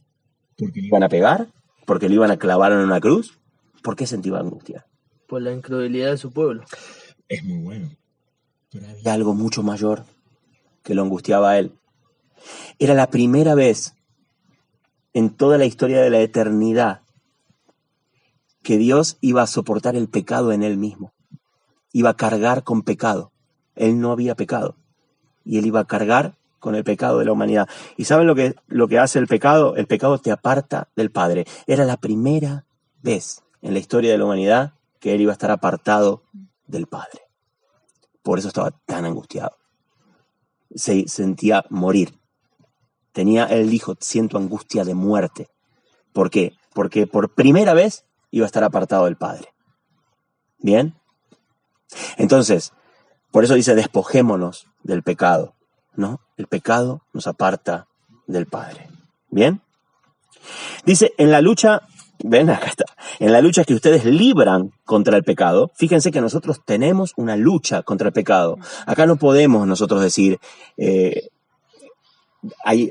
¿Porque 0.56 0.80
le 0.80 0.86
iban 0.86 1.02
a 1.02 1.08
pegar? 1.08 1.48
¿Porque 1.86 2.08
le 2.08 2.14
iban 2.14 2.30
a 2.30 2.36
clavar 2.36 2.72
en 2.72 2.78
una 2.78 3.00
cruz? 3.00 3.38
¿Por 3.82 3.96
qué 3.96 4.06
sentía 4.06 4.38
angustia? 4.38 4.86
por 5.26 5.42
la 5.42 5.52
incredulidad 5.52 6.10
de 6.10 6.18
su 6.18 6.32
pueblo. 6.32 6.64
Es 7.28 7.44
muy 7.44 7.58
bueno. 7.58 7.90
Pero 8.70 8.88
había 8.88 9.12
algo 9.12 9.34
mucho 9.34 9.62
mayor 9.62 10.04
que 10.82 10.94
lo 10.94 11.02
angustiaba 11.02 11.50
a 11.50 11.58
él. 11.58 11.72
Era 12.78 12.94
la 12.94 13.10
primera 13.10 13.54
vez 13.54 13.94
en 15.12 15.30
toda 15.30 15.58
la 15.58 15.64
historia 15.64 16.00
de 16.00 16.10
la 16.10 16.20
eternidad 16.20 17.02
que 18.62 18.78
Dios 18.78 19.16
iba 19.20 19.42
a 19.42 19.46
soportar 19.46 19.96
el 19.96 20.08
pecado 20.08 20.52
en 20.52 20.62
él 20.62 20.76
mismo. 20.76 21.12
Iba 21.92 22.10
a 22.10 22.16
cargar 22.16 22.64
con 22.64 22.82
pecado. 22.82 23.30
Él 23.76 24.00
no 24.00 24.10
había 24.10 24.34
pecado. 24.34 24.74
Y 25.44 25.58
él 25.58 25.66
iba 25.66 25.80
a 25.80 25.86
cargar 25.86 26.34
con 26.58 26.74
el 26.74 26.82
pecado 26.82 27.20
de 27.20 27.24
la 27.24 27.32
humanidad. 27.32 27.68
¿Y 27.96 28.06
saben 28.06 28.26
lo 28.26 28.34
que, 28.34 28.56
lo 28.66 28.88
que 28.88 28.98
hace 28.98 29.20
el 29.20 29.28
pecado? 29.28 29.76
El 29.76 29.86
pecado 29.86 30.18
te 30.18 30.32
aparta 30.32 30.88
del 30.96 31.12
Padre. 31.12 31.46
Era 31.68 31.84
la 31.84 31.96
primera 31.96 32.64
vez 33.02 33.42
en 33.62 33.72
la 33.72 33.78
historia 33.78 34.10
de 34.10 34.18
la 34.18 34.24
humanidad 34.24 34.74
que 34.98 35.14
él 35.14 35.20
iba 35.20 35.32
a 35.32 35.34
estar 35.34 35.52
apartado 35.52 36.24
del 36.66 36.88
Padre. 36.88 37.20
Por 38.22 38.40
eso 38.40 38.48
estaba 38.48 38.72
tan 38.84 39.04
angustiado. 39.04 39.56
Se 40.74 41.06
sentía 41.06 41.64
morir. 41.70 42.18
Tenía, 43.16 43.44
él 43.44 43.70
dijo, 43.70 43.94
siento 43.98 44.36
angustia 44.36 44.84
de 44.84 44.94
muerte. 44.94 45.48
¿Por 46.12 46.28
qué? 46.28 46.52
Porque 46.74 47.06
por 47.06 47.32
primera 47.32 47.72
vez 47.72 48.04
iba 48.30 48.44
a 48.44 48.46
estar 48.46 48.62
apartado 48.62 49.06
del 49.06 49.16
Padre. 49.16 49.54
¿Bien? 50.58 50.94
Entonces, 52.18 52.74
por 53.30 53.42
eso 53.42 53.54
dice, 53.54 53.74
despojémonos 53.74 54.66
del 54.82 55.02
pecado, 55.02 55.54
¿no? 55.94 56.20
El 56.36 56.46
pecado 56.46 57.00
nos 57.14 57.26
aparta 57.26 57.88
del 58.26 58.44
Padre. 58.44 58.86
¿Bien? 59.30 59.62
Dice, 60.84 61.14
en 61.16 61.30
la 61.30 61.40
lucha, 61.40 61.88
ven 62.22 62.50
acá 62.50 62.66
está, 62.66 62.84
en 63.18 63.32
la 63.32 63.40
lucha 63.40 63.64
que 63.64 63.72
ustedes 63.72 64.04
libran 64.04 64.72
contra 64.84 65.16
el 65.16 65.24
pecado, 65.24 65.70
fíjense 65.74 66.12
que 66.12 66.20
nosotros 66.20 66.60
tenemos 66.66 67.14
una 67.16 67.34
lucha 67.34 67.82
contra 67.82 68.08
el 68.08 68.12
pecado. 68.12 68.58
Acá 68.84 69.06
no 69.06 69.16
podemos 69.16 69.66
nosotros 69.66 70.02
decir, 70.02 70.38
eh, 70.76 71.30
hay, 72.64 72.90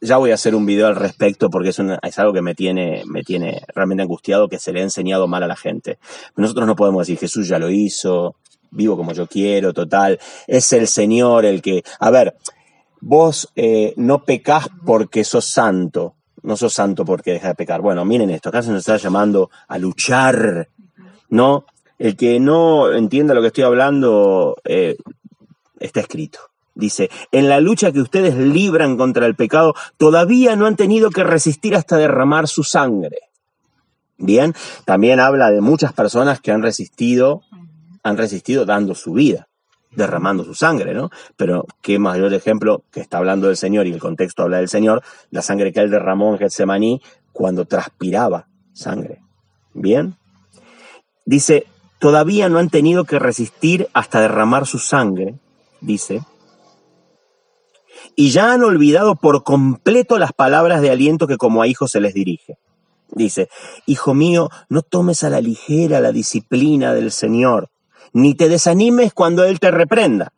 ya 0.00 0.16
voy 0.16 0.32
a 0.32 0.34
hacer 0.34 0.54
un 0.54 0.66
video 0.66 0.88
al 0.88 0.96
respecto 0.96 1.48
porque 1.48 1.70
es, 1.70 2.18
algo 2.18 2.32
que 2.32 2.42
me 2.42 2.54
tiene, 2.54 3.02
me 3.06 3.22
tiene 3.22 3.62
realmente 3.74 4.02
angustiado, 4.02 4.48
que 4.48 4.58
se 4.58 4.72
le 4.72 4.80
ha 4.80 4.84
enseñado 4.84 5.28
mal 5.28 5.42
a 5.42 5.46
la 5.46 5.56
gente. 5.56 5.98
Nosotros 6.36 6.66
no 6.66 6.76
podemos 6.76 7.06
decir, 7.06 7.18
Jesús 7.18 7.48
ya 7.48 7.58
lo 7.58 7.70
hizo, 7.70 8.36
vivo 8.70 8.96
como 8.96 9.12
yo 9.12 9.26
quiero, 9.26 9.72
total, 9.72 10.18
es 10.46 10.72
el 10.72 10.88
Señor 10.88 11.44
el 11.44 11.62
que... 11.62 11.84
A 12.00 12.10
ver, 12.10 12.36
vos 13.00 13.48
eh, 13.54 13.94
no 13.96 14.24
pecás 14.24 14.68
porque 14.84 15.24
sos 15.24 15.44
santo, 15.44 16.14
no 16.42 16.56
sos 16.56 16.72
santo 16.72 17.04
porque 17.04 17.32
dejas 17.32 17.50
de 17.50 17.54
pecar. 17.54 17.80
Bueno, 17.80 18.04
miren 18.04 18.30
esto, 18.30 18.48
acá 18.48 18.62
se 18.62 18.70
nos 18.70 18.80
está 18.80 18.96
llamando 18.96 19.50
a 19.68 19.78
luchar, 19.78 20.68
¿no? 21.28 21.64
El 21.98 22.16
que 22.16 22.40
no 22.40 22.92
entienda 22.92 23.34
lo 23.34 23.40
que 23.40 23.48
estoy 23.48 23.64
hablando, 23.64 24.56
eh, 24.64 24.96
está 25.78 26.00
escrito. 26.00 26.51
Dice, 26.74 27.10
en 27.32 27.48
la 27.48 27.60
lucha 27.60 27.92
que 27.92 28.00
ustedes 28.00 28.36
libran 28.36 28.96
contra 28.96 29.26
el 29.26 29.34
pecado, 29.34 29.74
todavía 29.98 30.56
no 30.56 30.66
han 30.66 30.76
tenido 30.76 31.10
que 31.10 31.24
resistir 31.24 31.76
hasta 31.76 31.98
derramar 31.98 32.48
su 32.48 32.64
sangre. 32.64 33.18
Bien, 34.16 34.54
también 34.84 35.20
habla 35.20 35.50
de 35.50 35.60
muchas 35.60 35.92
personas 35.92 36.40
que 36.40 36.52
han 36.52 36.62
resistido, 36.62 37.42
han 38.02 38.16
resistido 38.16 38.64
dando 38.64 38.94
su 38.94 39.12
vida, 39.12 39.48
derramando 39.90 40.44
su 40.44 40.54
sangre, 40.54 40.94
¿no? 40.94 41.10
Pero 41.36 41.66
qué 41.82 41.98
mayor 41.98 42.32
ejemplo 42.32 42.84
que 42.90 43.00
está 43.00 43.18
hablando 43.18 43.48
del 43.48 43.56
Señor 43.56 43.86
y 43.86 43.92
el 43.92 44.00
contexto 44.00 44.44
habla 44.44 44.58
del 44.58 44.68
Señor, 44.68 45.02
la 45.30 45.42
sangre 45.42 45.72
que 45.72 45.80
él 45.80 45.90
derramó 45.90 46.32
en 46.32 46.38
Getsemaní 46.38 47.02
cuando 47.32 47.64
transpiraba 47.64 48.46
sangre. 48.72 49.20
Bien, 49.74 50.16
dice, 51.26 51.66
todavía 51.98 52.48
no 52.48 52.58
han 52.58 52.70
tenido 52.70 53.04
que 53.04 53.18
resistir 53.18 53.88
hasta 53.92 54.20
derramar 54.20 54.66
su 54.66 54.78
sangre, 54.78 55.34
dice, 55.80 56.22
y 58.16 58.30
ya 58.30 58.52
han 58.52 58.62
olvidado 58.62 59.16
por 59.16 59.44
completo 59.44 60.18
las 60.18 60.32
palabras 60.32 60.82
de 60.82 60.90
aliento 60.90 61.26
que 61.26 61.36
como 61.36 61.62
a 61.62 61.66
hijos 61.66 61.90
se 61.90 62.00
les 62.00 62.14
dirige. 62.14 62.58
Dice, 63.10 63.48
Hijo 63.86 64.14
mío, 64.14 64.48
no 64.68 64.82
tomes 64.82 65.22
a 65.22 65.30
la 65.30 65.40
ligera 65.40 66.00
la 66.00 66.12
disciplina 66.12 66.94
del 66.94 67.12
Señor, 67.12 67.70
ni 68.12 68.34
te 68.34 68.48
desanimes 68.48 69.12
cuando 69.12 69.44
Él 69.44 69.60
te 69.60 69.70
reprenda, 69.70 70.32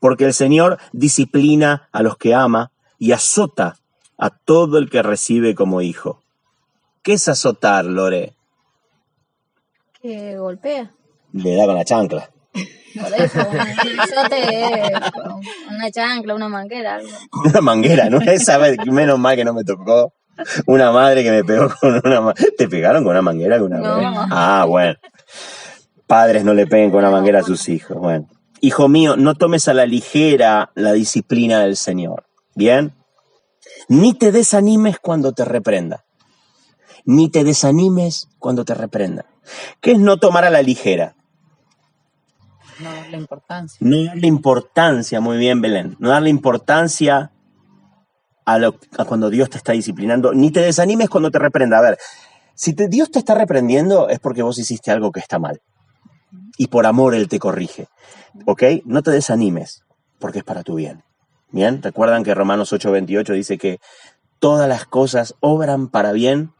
porque 0.00 0.24
el 0.24 0.34
Señor 0.34 0.78
disciplina 0.92 1.88
a 1.92 2.02
los 2.02 2.16
que 2.16 2.34
ama 2.34 2.72
y 2.98 3.12
azota 3.12 3.76
a 4.16 4.30
todo 4.30 4.78
el 4.78 4.90
que 4.90 5.02
recibe 5.02 5.54
como 5.54 5.80
hijo. 5.80 6.22
¿Qué 7.02 7.14
es 7.14 7.28
azotar, 7.28 7.84
Lore? 7.84 8.34
Que 10.00 10.36
golpea. 10.36 10.92
Le 11.32 11.54
da 11.54 11.66
con 11.66 11.76
la 11.76 11.84
chancla. 11.84 12.30
Por 12.94 13.14
eso, 13.20 13.46
un 13.50 14.00
azote 14.00 14.92
con 15.12 15.40
una 15.74 15.90
chancla, 15.90 16.34
una 16.34 16.48
manguera, 16.48 16.94
algo. 16.96 17.08
Una 17.44 17.60
manguera, 17.60 18.08
¿no? 18.10 18.18
Esa 18.26 18.58
vez, 18.58 18.76
menos 18.86 19.18
mal 19.18 19.36
que 19.36 19.44
no 19.44 19.52
me 19.54 19.64
tocó. 19.64 20.12
Una 20.66 20.92
madre 20.92 21.24
que 21.24 21.30
me 21.32 21.42
pegó 21.44 21.68
con 21.80 22.00
una 22.04 22.20
ma- 22.20 22.34
¿Te 22.56 22.68
pegaron 22.68 23.02
con 23.02 23.10
una 23.10 23.22
manguera 23.22 23.56
alguna 23.56 23.78
No. 23.78 23.96
vez? 23.96 24.08
Ah, 24.30 24.64
bueno. 24.68 24.94
Padres 26.06 26.44
no 26.44 26.54
le 26.54 26.66
peguen 26.66 26.90
con 26.90 27.00
una 27.00 27.10
manguera 27.10 27.40
a 27.40 27.42
sus 27.42 27.68
hijos. 27.68 27.96
Bueno. 27.98 28.28
Hijo 28.60 28.88
mío, 28.88 29.16
no 29.16 29.34
tomes 29.34 29.68
a 29.68 29.74
la 29.74 29.84
ligera 29.86 30.70
la 30.74 30.92
disciplina 30.92 31.60
del 31.60 31.76
Señor. 31.76 32.24
¿Bien? 32.54 32.94
Ni 33.88 34.14
te 34.14 34.32
desanimes 34.32 34.98
cuando 35.00 35.32
te 35.32 35.44
reprenda. 35.44 36.04
Ni 37.04 37.30
te 37.30 37.42
desanimes 37.44 38.28
cuando 38.38 38.64
te 38.64 38.74
reprenda. 38.74 39.26
¿Qué 39.80 39.92
es 39.92 39.98
no 39.98 40.18
tomar 40.18 40.44
a 40.44 40.50
la 40.50 40.62
ligera? 40.62 41.14
No 42.80 42.92
darle 42.92 43.16
importancia. 43.16 43.78
No 43.80 44.04
darle 44.04 44.26
importancia, 44.26 45.20
muy 45.20 45.36
bien, 45.36 45.60
Belén. 45.60 45.96
No 45.98 46.10
darle 46.10 46.30
importancia 46.30 47.32
a, 48.44 48.58
lo, 48.58 48.76
a 48.96 49.04
cuando 49.04 49.30
Dios 49.30 49.50
te 49.50 49.58
está 49.58 49.72
disciplinando. 49.72 50.32
Ni 50.32 50.50
te 50.50 50.60
desanimes 50.60 51.08
cuando 51.08 51.30
te 51.30 51.38
reprenda. 51.38 51.78
A 51.78 51.82
ver, 51.82 51.98
si 52.54 52.72
Dios 52.72 53.10
te 53.10 53.18
está 53.18 53.34
reprendiendo 53.34 54.08
es 54.08 54.18
porque 54.20 54.42
vos 54.42 54.58
hiciste 54.58 54.90
algo 54.90 55.12
que 55.12 55.20
está 55.20 55.38
mal. 55.38 55.60
Y 56.56 56.68
por 56.68 56.86
amor 56.86 57.14
Él 57.14 57.28
te 57.28 57.38
corrige. 57.38 57.88
¿Ok? 58.46 58.62
No 58.84 59.02
te 59.02 59.10
desanimes, 59.10 59.84
porque 60.18 60.38
es 60.38 60.44
para 60.44 60.62
tu 60.62 60.74
bien. 60.74 61.02
Bien, 61.50 61.82
recuerdan 61.82 62.24
que 62.24 62.34
Romanos 62.34 62.72
8:28 62.72 63.32
dice 63.32 63.58
que 63.58 63.80
todas 64.38 64.68
las 64.68 64.86
cosas 64.86 65.34
obran 65.40 65.88
para 65.88 66.12
bien 66.12 66.52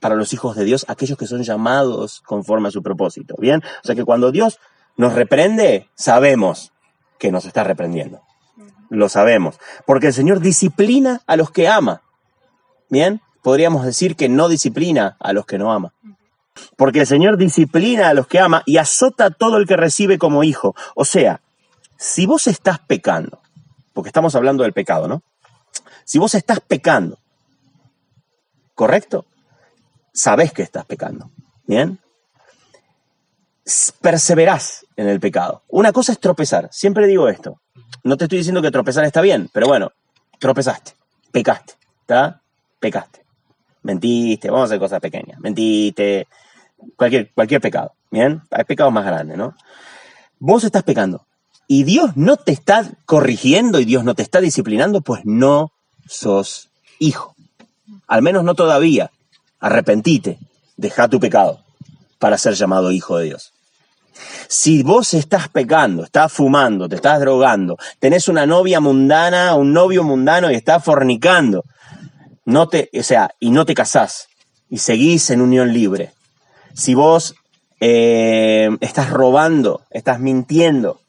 para 0.00 0.14
los 0.14 0.32
hijos 0.32 0.56
de 0.56 0.64
Dios, 0.64 0.86
aquellos 0.88 1.18
que 1.18 1.26
son 1.26 1.42
llamados 1.42 2.22
conforme 2.22 2.68
a 2.68 2.70
su 2.70 2.82
propósito. 2.82 3.34
Bien, 3.38 3.62
o 3.62 3.86
sea 3.86 3.94
que 3.94 4.04
cuando 4.04 4.32
Dios 4.32 4.58
nos 5.00 5.14
reprende, 5.14 5.88
sabemos 5.94 6.74
que 7.18 7.32
nos 7.32 7.46
está 7.46 7.64
reprendiendo. 7.64 8.20
Lo 8.90 9.08
sabemos. 9.08 9.58
Porque 9.86 10.08
el 10.08 10.12
Señor 10.12 10.40
disciplina 10.40 11.22
a 11.26 11.36
los 11.36 11.50
que 11.50 11.68
ama. 11.68 12.02
Bien, 12.90 13.22
podríamos 13.42 13.86
decir 13.86 14.14
que 14.14 14.28
no 14.28 14.50
disciplina 14.50 15.16
a 15.18 15.32
los 15.32 15.46
que 15.46 15.56
no 15.56 15.72
ama. 15.72 15.94
Porque 16.76 17.00
el 17.00 17.06
Señor 17.06 17.38
disciplina 17.38 18.10
a 18.10 18.14
los 18.14 18.26
que 18.26 18.40
ama 18.40 18.62
y 18.66 18.76
azota 18.76 19.24
a 19.24 19.30
todo 19.30 19.56
el 19.56 19.66
que 19.66 19.78
recibe 19.78 20.18
como 20.18 20.44
hijo. 20.44 20.74
O 20.94 21.06
sea, 21.06 21.40
si 21.96 22.26
vos 22.26 22.46
estás 22.46 22.78
pecando, 22.80 23.40
porque 23.94 24.10
estamos 24.10 24.34
hablando 24.34 24.64
del 24.64 24.74
pecado, 24.74 25.08
¿no? 25.08 25.22
Si 26.04 26.18
vos 26.18 26.34
estás 26.34 26.60
pecando, 26.60 27.18
¿correcto? 28.74 29.24
Sabés 30.12 30.52
que 30.52 30.60
estás 30.60 30.84
pecando. 30.84 31.30
¿Bien? 31.66 31.98
Perseverás 34.00 34.86
en 34.96 35.08
el 35.08 35.20
pecado. 35.20 35.62
Una 35.68 35.92
cosa 35.92 36.12
es 36.12 36.18
tropezar. 36.18 36.68
Siempre 36.72 37.06
digo 37.06 37.28
esto. 37.28 37.60
No 38.02 38.16
te 38.16 38.24
estoy 38.24 38.38
diciendo 38.38 38.62
que 38.62 38.70
tropezar 38.70 39.04
está 39.04 39.20
bien, 39.20 39.50
pero 39.52 39.66
bueno, 39.66 39.92
tropezaste, 40.38 40.92
pecaste, 41.32 41.74
¿está? 42.00 42.40
Pecaste. 42.78 43.20
Mentiste, 43.82 44.50
vamos 44.50 44.62
a 44.62 44.66
hacer 44.66 44.78
cosas 44.78 45.00
pequeñas. 45.00 45.38
Mentiste, 45.40 46.26
cualquier, 46.96 47.30
cualquier 47.32 47.60
pecado, 47.60 47.92
¿bien? 48.10 48.42
Hay 48.50 48.64
pecados 48.64 48.92
más 48.92 49.04
grandes, 49.04 49.36
¿no? 49.36 49.54
Vos 50.38 50.64
estás 50.64 50.82
pecando 50.82 51.26
y 51.66 51.84
Dios 51.84 52.16
no 52.16 52.36
te 52.36 52.52
está 52.52 52.90
corrigiendo 53.06 53.80
y 53.80 53.84
Dios 53.84 54.02
no 54.02 54.14
te 54.14 54.22
está 54.22 54.40
disciplinando, 54.40 55.02
pues 55.02 55.22
no 55.24 55.72
sos 56.06 56.70
hijo. 56.98 57.34
Al 58.06 58.22
menos 58.22 58.44
no 58.44 58.54
todavía. 58.54 59.10
Arrepentite, 59.60 60.38
deja 60.76 61.08
tu 61.08 61.20
pecado 61.20 61.62
para 62.18 62.38
ser 62.38 62.54
llamado 62.54 62.92
hijo 62.92 63.18
de 63.18 63.26
Dios. 63.26 63.52
Si 64.48 64.82
vos 64.82 65.14
estás 65.14 65.48
pecando, 65.48 66.04
estás 66.04 66.32
fumando, 66.32 66.88
te 66.88 66.96
estás 66.96 67.20
drogando, 67.20 67.78
tenés 67.98 68.28
una 68.28 68.46
novia 68.46 68.80
mundana, 68.80 69.54
un 69.54 69.72
novio 69.72 70.02
mundano 70.04 70.50
y 70.50 70.54
estás 70.54 70.84
fornicando, 70.84 71.64
no 72.44 72.68
te, 72.68 72.90
o 72.98 73.02
sea, 73.02 73.30
y 73.38 73.50
no 73.50 73.64
te 73.64 73.74
casás 73.74 74.28
y 74.68 74.78
seguís 74.78 75.30
en 75.30 75.40
unión 75.40 75.72
libre. 75.72 76.12
Si 76.74 76.94
vos 76.94 77.34
eh, 77.80 78.70
estás 78.80 79.10
robando, 79.10 79.82
estás 79.90 80.20
mintiendo, 80.20 81.00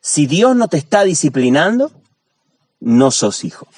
si 0.00 0.26
Dios 0.26 0.56
no 0.56 0.68
te 0.68 0.78
está 0.78 1.04
disciplinando, 1.04 1.90
no 2.80 3.10
sos 3.10 3.44
hijo. 3.44 3.68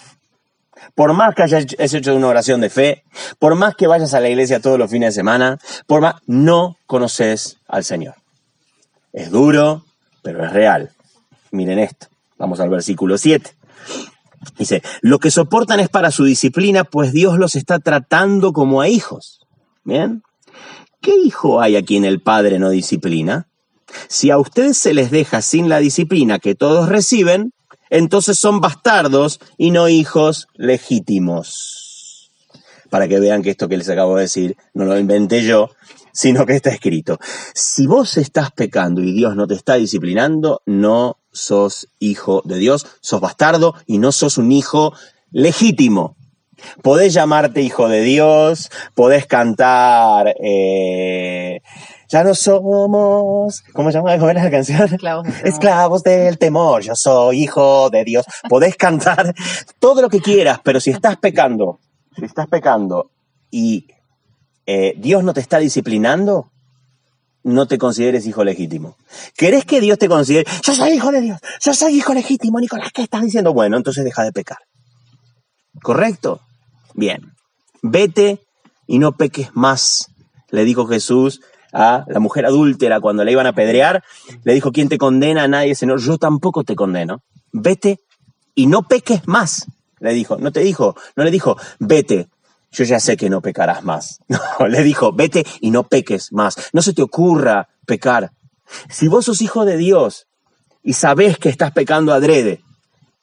Por 0.95 1.13
más 1.13 1.35
que 1.35 1.43
hayas 1.43 1.95
hecho 1.95 2.15
una 2.15 2.29
oración 2.29 2.61
de 2.61 2.71
fe, 2.71 3.05
por 3.39 3.55
más 3.55 3.75
que 3.75 3.87
vayas 3.87 4.15
a 4.15 4.21
la 4.21 4.29
iglesia 4.29 4.61
todos 4.61 4.79
los 4.79 4.91
fines 4.91 5.15
de 5.15 5.21
semana, 5.21 5.59
por 5.87 6.01
más, 6.01 6.17
no 6.27 6.77
conoces 6.87 7.59
al 7.69 7.85
Señor. 7.85 8.15
Es 9.13 9.31
duro, 9.31 9.85
pero 10.23 10.45
es 10.45 10.53
real. 10.53 10.91
Miren 11.51 11.79
esto. 11.79 12.07
Vamos 12.39 12.61
al 12.61 12.71
versículo 12.71 13.19
7. 13.19 13.51
Dice, 14.59 14.83
lo 15.03 15.19
que 15.19 15.31
soportan 15.31 15.81
es 15.81 15.89
para 15.89 16.11
su 16.11 16.25
disciplina, 16.25 16.85
pues 16.85 17.13
Dios 17.13 17.39
los 17.39 17.57
está 17.57 17.79
tratando 17.79 18.53
como 18.53 18.81
a 18.81 18.89
hijos. 18.89 19.41
¿Bien? 19.85 20.23
¿Qué 21.01 21.15
hijo 21.15 21.61
hay 21.61 21.77
a 21.77 21.85
quien 21.85 22.05
el 22.05 22.21
Padre 22.21 22.59
no 22.59 22.71
disciplina? 22.71 23.49
Si 24.09 24.31
a 24.31 24.39
ustedes 24.39 24.79
se 24.79 24.95
les 24.95 25.11
deja 25.11 25.43
sin 25.43 25.69
la 25.69 25.79
disciplina 25.79 26.39
que 26.39 26.55
todos 26.55 26.89
reciben, 26.89 27.53
entonces 27.91 28.39
son 28.39 28.61
bastardos 28.61 29.41
y 29.59 29.71
no 29.71 29.89
hijos 29.89 30.49
legítimos. 30.55 32.31
Para 32.89 33.07
que 33.07 33.21
vean 33.21 33.43
que 33.43 33.51
esto 33.51 33.69
que 33.69 33.77
les 33.77 33.89
acabo 33.89 34.17
de 34.17 34.23
decir 34.23 34.57
no 34.75 34.85
lo 34.85 34.99
inventé 34.99 35.43
yo, 35.45 35.71
sino 36.13 36.47
que 36.47 36.55
está 36.55 36.71
escrito. 36.71 37.19
Si 37.55 37.87
vos 37.87 38.17
estás 38.17 38.51
pecando 38.53 39.01
y 39.03 39.13
Dios 39.13 39.37
no 39.37 39.47
te 39.47 39.55
está 39.55 39.75
disciplinando, 39.75 40.63
no 40.67 41.19
sos 41.33 41.89
hijo 41.99 42.43
de 42.45 42.59
Dios, 42.59 42.87
sos 43.01 43.21
bastardo 43.21 43.75
y 43.87 43.99
no 43.99 44.13
sos 44.13 44.39
un 44.39 44.51
hijo 44.53 44.93
legítimo. 45.31 46.17
Podés 46.83 47.13
llamarte 47.13 47.63
hijo 47.63 47.89
de 47.89 48.01
Dios, 48.03 48.71
podés 48.95 49.27
cantar, 49.27 50.35
eh, 50.43 51.61
ya 52.09 52.25
no 52.25 52.35
somos, 52.35 53.63
¿cómo 53.73 53.91
se 53.91 53.99
llama? 53.99 54.19
¿Cómo 54.19 54.31
era 54.31 54.43
la 54.43 54.51
canción? 54.51 54.83
Esclavos 54.93 55.25
del 55.25 55.33
temor. 55.35 55.49
Esclavos 55.49 56.03
del 56.03 56.39
temor, 56.39 56.83
yo 56.83 56.93
soy 56.97 57.45
hijo 57.45 57.89
de 57.89 58.05
Dios. 58.05 58.27
Podés 58.49 58.77
cantar 58.77 59.33
todo 59.79 60.03
lo 60.03 60.09
que 60.09 60.21
quieras, 60.21 60.59
pero 60.65 60.81
si 60.81 60.91
estás 60.91 61.17
pecando, 61.19 61.79
si 62.17 62.25
estás 62.25 62.49
pecando 62.49 63.11
y 63.51 63.87
eh, 64.67 64.95
Dios 64.97 65.23
no 65.23 65.33
te 65.33 65.41
está 65.41 65.59
disciplinando, 65.59 66.51
no 67.45 67.67
te 67.67 67.79
consideres 67.79 68.27
hijo 68.27 68.45
legítimo. 68.45 68.97
¿Querés 69.37 69.65
que 69.65 69.81
Dios 69.81 69.99
te 69.99 70.09
considere? 70.09 70.51
Yo 70.65 70.75
soy 70.75 70.91
hijo 70.91 71.13
de 71.13 71.21
Dios, 71.21 71.39
yo 71.61 71.75
soy 71.75 71.97
hijo 71.97 72.13
legítimo, 72.13 72.59
Nicolás, 72.61 72.91
¿qué 72.93 73.03
estás 73.03 73.23
diciendo? 73.23 73.53
Bueno, 73.53 73.77
entonces 73.77 74.05
deja 74.05 74.25
de 74.25 74.33
pecar. 74.33 74.59
¿Correcto? 75.83 76.41
Bien. 76.95 77.35
Vete 77.83 78.41
y 78.87 78.99
no 78.99 79.13
peques 79.13 79.51
más, 79.55 80.11
le 80.51 80.65
dijo 80.65 80.87
Jesús 80.87 81.41
a 81.73 82.05
la 82.09 82.21
mujer 82.21 82.47
adúltera 82.47 83.01
cuando 83.01 83.25
la 83.25 83.31
iban 83.31 83.47
a 83.47 83.51
apedrear. 83.51 84.03
Le 84.45 84.55
dijo, 84.55 84.73
¿quién 84.73 84.89
te 84.89 84.99
condena? 84.99 85.47
Nadie, 85.49 85.75
Señor, 85.75 86.01
yo 86.01 86.19
tampoco 86.19 86.65
te 86.65 86.75
condeno. 86.75 87.23
Vete 87.53 88.01
y 88.55 88.67
no 88.67 88.83
peques 88.83 89.27
más, 89.27 89.67
le 90.01 90.13
dijo. 90.13 90.39
No 90.39 90.53
te 90.53 90.61
dijo, 90.61 90.97
no 91.17 91.25
le 91.25 91.31
dijo, 91.31 91.57
vete, 91.79 92.29
yo 92.73 92.85
ya 92.85 93.01
sé 93.01 93.17
que 93.17 93.31
no 93.31 93.41
pecarás 93.41 93.85
más. 93.85 94.21
No, 94.59 94.69
le 94.69 94.83
dijo, 94.83 95.13
vete 95.13 95.47
y 95.61 95.71
no 95.71 95.85
peques 95.85 96.33
más. 96.33 96.57
No 96.73 96.83
se 96.83 96.93
te 96.93 97.03
ocurra 97.03 97.69
pecar. 97.87 98.33
Si 98.89 99.09
vos 99.09 99.25
sos 99.25 99.43
hijo 99.43 99.65
de 99.65 99.77
Dios 99.77 100.27
y 100.83 100.93
sabés 100.93 101.39
que 101.39 101.49
estás 101.49 101.73
pecando 101.73 102.13
adrede 102.13 102.63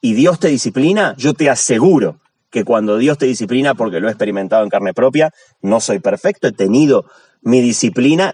y 0.02 0.14
Dios 0.14 0.40
te 0.40 0.50
disciplina, 0.50 1.16
yo 1.18 1.34
te 1.34 1.50
aseguro 1.50 2.20
que 2.50 2.64
cuando 2.64 2.98
Dios 2.98 3.18
te 3.18 3.26
disciplina, 3.26 3.76
porque 3.76 4.00
lo 4.00 4.08
he 4.08 4.12
experimentado 4.12 4.64
en 4.64 4.70
carne 4.70 4.94
propia, 4.94 5.32
no 5.62 5.80
soy 5.80 6.00
perfecto, 6.00 6.48
he 6.48 6.54
tenido 6.54 7.06
mi 7.42 7.62
disciplina, 7.62 8.32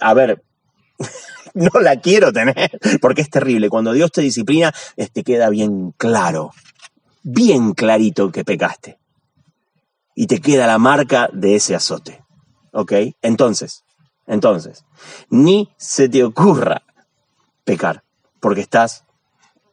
a 0.00 0.14
ver, 0.14 0.42
no 1.54 1.80
la 1.80 2.00
quiero 2.00 2.32
tener, 2.32 2.78
porque 3.00 3.22
es 3.22 3.30
terrible. 3.30 3.68
Cuando 3.68 3.92
Dios 3.92 4.10
te 4.12 4.20
disciplina, 4.22 4.72
te 5.12 5.22
queda 5.22 5.50
bien 5.50 5.92
claro, 5.96 6.52
bien 7.22 7.72
clarito 7.72 8.30
que 8.30 8.44
pecaste. 8.44 8.98
Y 10.14 10.26
te 10.26 10.40
queda 10.40 10.66
la 10.66 10.78
marca 10.78 11.28
de 11.32 11.56
ese 11.56 11.74
azote. 11.74 12.22
¿Ok? 12.72 12.92
Entonces, 13.22 13.84
entonces, 14.26 14.84
ni 15.28 15.72
se 15.76 16.08
te 16.08 16.24
ocurra 16.24 16.82
pecar, 17.64 18.04
porque 18.40 18.60
estás 18.60 19.04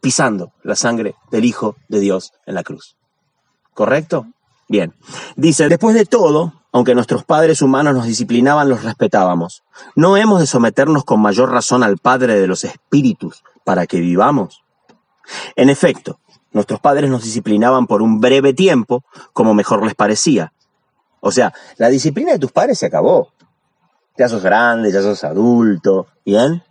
pisando 0.01 0.53
la 0.63 0.75
sangre 0.75 1.15
del 1.29 1.45
Hijo 1.45 1.77
de 1.87 1.99
Dios 1.99 2.33
en 2.45 2.55
la 2.55 2.63
cruz. 2.63 2.97
¿Correcto? 3.81 4.27
Bien. 4.69 4.93
Dice, 5.35 5.67
después 5.67 5.95
de 5.95 6.05
todo, 6.05 6.53
aunque 6.71 6.93
nuestros 6.93 7.23
padres 7.23 7.63
humanos 7.63 7.95
nos 7.95 8.05
disciplinaban, 8.05 8.69
los 8.69 8.83
respetábamos. 8.83 9.63
¿No 9.95 10.17
hemos 10.17 10.39
de 10.39 10.45
someternos 10.45 11.03
con 11.03 11.19
mayor 11.19 11.49
razón 11.49 11.81
al 11.81 11.97
Padre 11.97 12.39
de 12.39 12.45
los 12.45 12.63
Espíritus 12.63 13.43
para 13.63 13.87
que 13.87 13.99
vivamos? 13.99 14.61
En 15.55 15.71
efecto, 15.71 16.19
nuestros 16.51 16.79
padres 16.79 17.09
nos 17.09 17.23
disciplinaban 17.23 17.87
por 17.87 18.03
un 18.03 18.21
breve 18.21 18.53
tiempo, 18.53 19.03
como 19.33 19.55
mejor 19.55 19.83
les 19.83 19.95
parecía. 19.95 20.53
O 21.21 21.31
sea, 21.31 21.51
la 21.77 21.89
disciplina 21.89 22.33
de 22.33 22.37
tus 22.37 22.51
padres 22.51 22.77
se 22.77 22.85
acabó. 22.85 23.29
Ya 24.15 24.29
sos 24.29 24.43
grande, 24.43 24.91
ya 24.91 25.01
sos 25.01 25.23
adulto, 25.23 26.05
¿bien? 26.23 26.61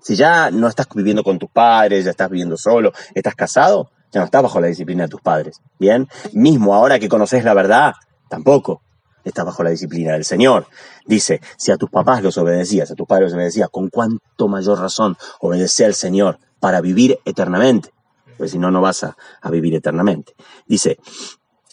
Si 0.00 0.14
ya 0.14 0.52
no 0.52 0.68
estás 0.68 0.86
viviendo 0.94 1.24
con 1.24 1.40
tus 1.40 1.50
padres, 1.50 2.04
ya 2.04 2.12
estás 2.12 2.30
viviendo 2.30 2.56
solo, 2.56 2.92
estás 3.12 3.34
casado, 3.34 3.90
ya 4.10 4.20
no 4.20 4.24
estás 4.24 4.42
bajo 4.42 4.60
la 4.60 4.68
disciplina 4.68 5.04
de 5.04 5.08
tus 5.08 5.20
padres. 5.20 5.60
Bien, 5.78 6.08
mismo 6.32 6.74
ahora 6.74 6.98
que 6.98 7.08
conoces 7.08 7.44
la 7.44 7.54
verdad, 7.54 7.94
tampoco 8.28 8.82
estás 9.24 9.44
bajo 9.44 9.62
la 9.62 9.70
disciplina 9.70 10.12
del 10.12 10.24
Señor. 10.24 10.66
Dice, 11.06 11.40
si 11.56 11.70
a 11.70 11.76
tus 11.76 11.90
papás 11.90 12.22
los 12.22 12.38
obedecías, 12.38 12.90
a 12.90 12.94
tus 12.94 13.06
padres 13.06 13.30
los 13.30 13.34
obedecías, 13.34 13.68
con 13.70 13.88
cuánto 13.88 14.48
mayor 14.48 14.80
razón 14.80 15.16
obedece 15.40 15.84
al 15.84 15.94
Señor 15.94 16.38
para 16.60 16.80
vivir 16.80 17.18
eternamente. 17.24 17.90
Pues 18.36 18.52
si 18.52 18.58
no, 18.58 18.70
no 18.70 18.80
vas 18.80 19.04
a, 19.04 19.16
a 19.40 19.50
vivir 19.50 19.74
eternamente. 19.74 20.34
Dice, 20.66 20.98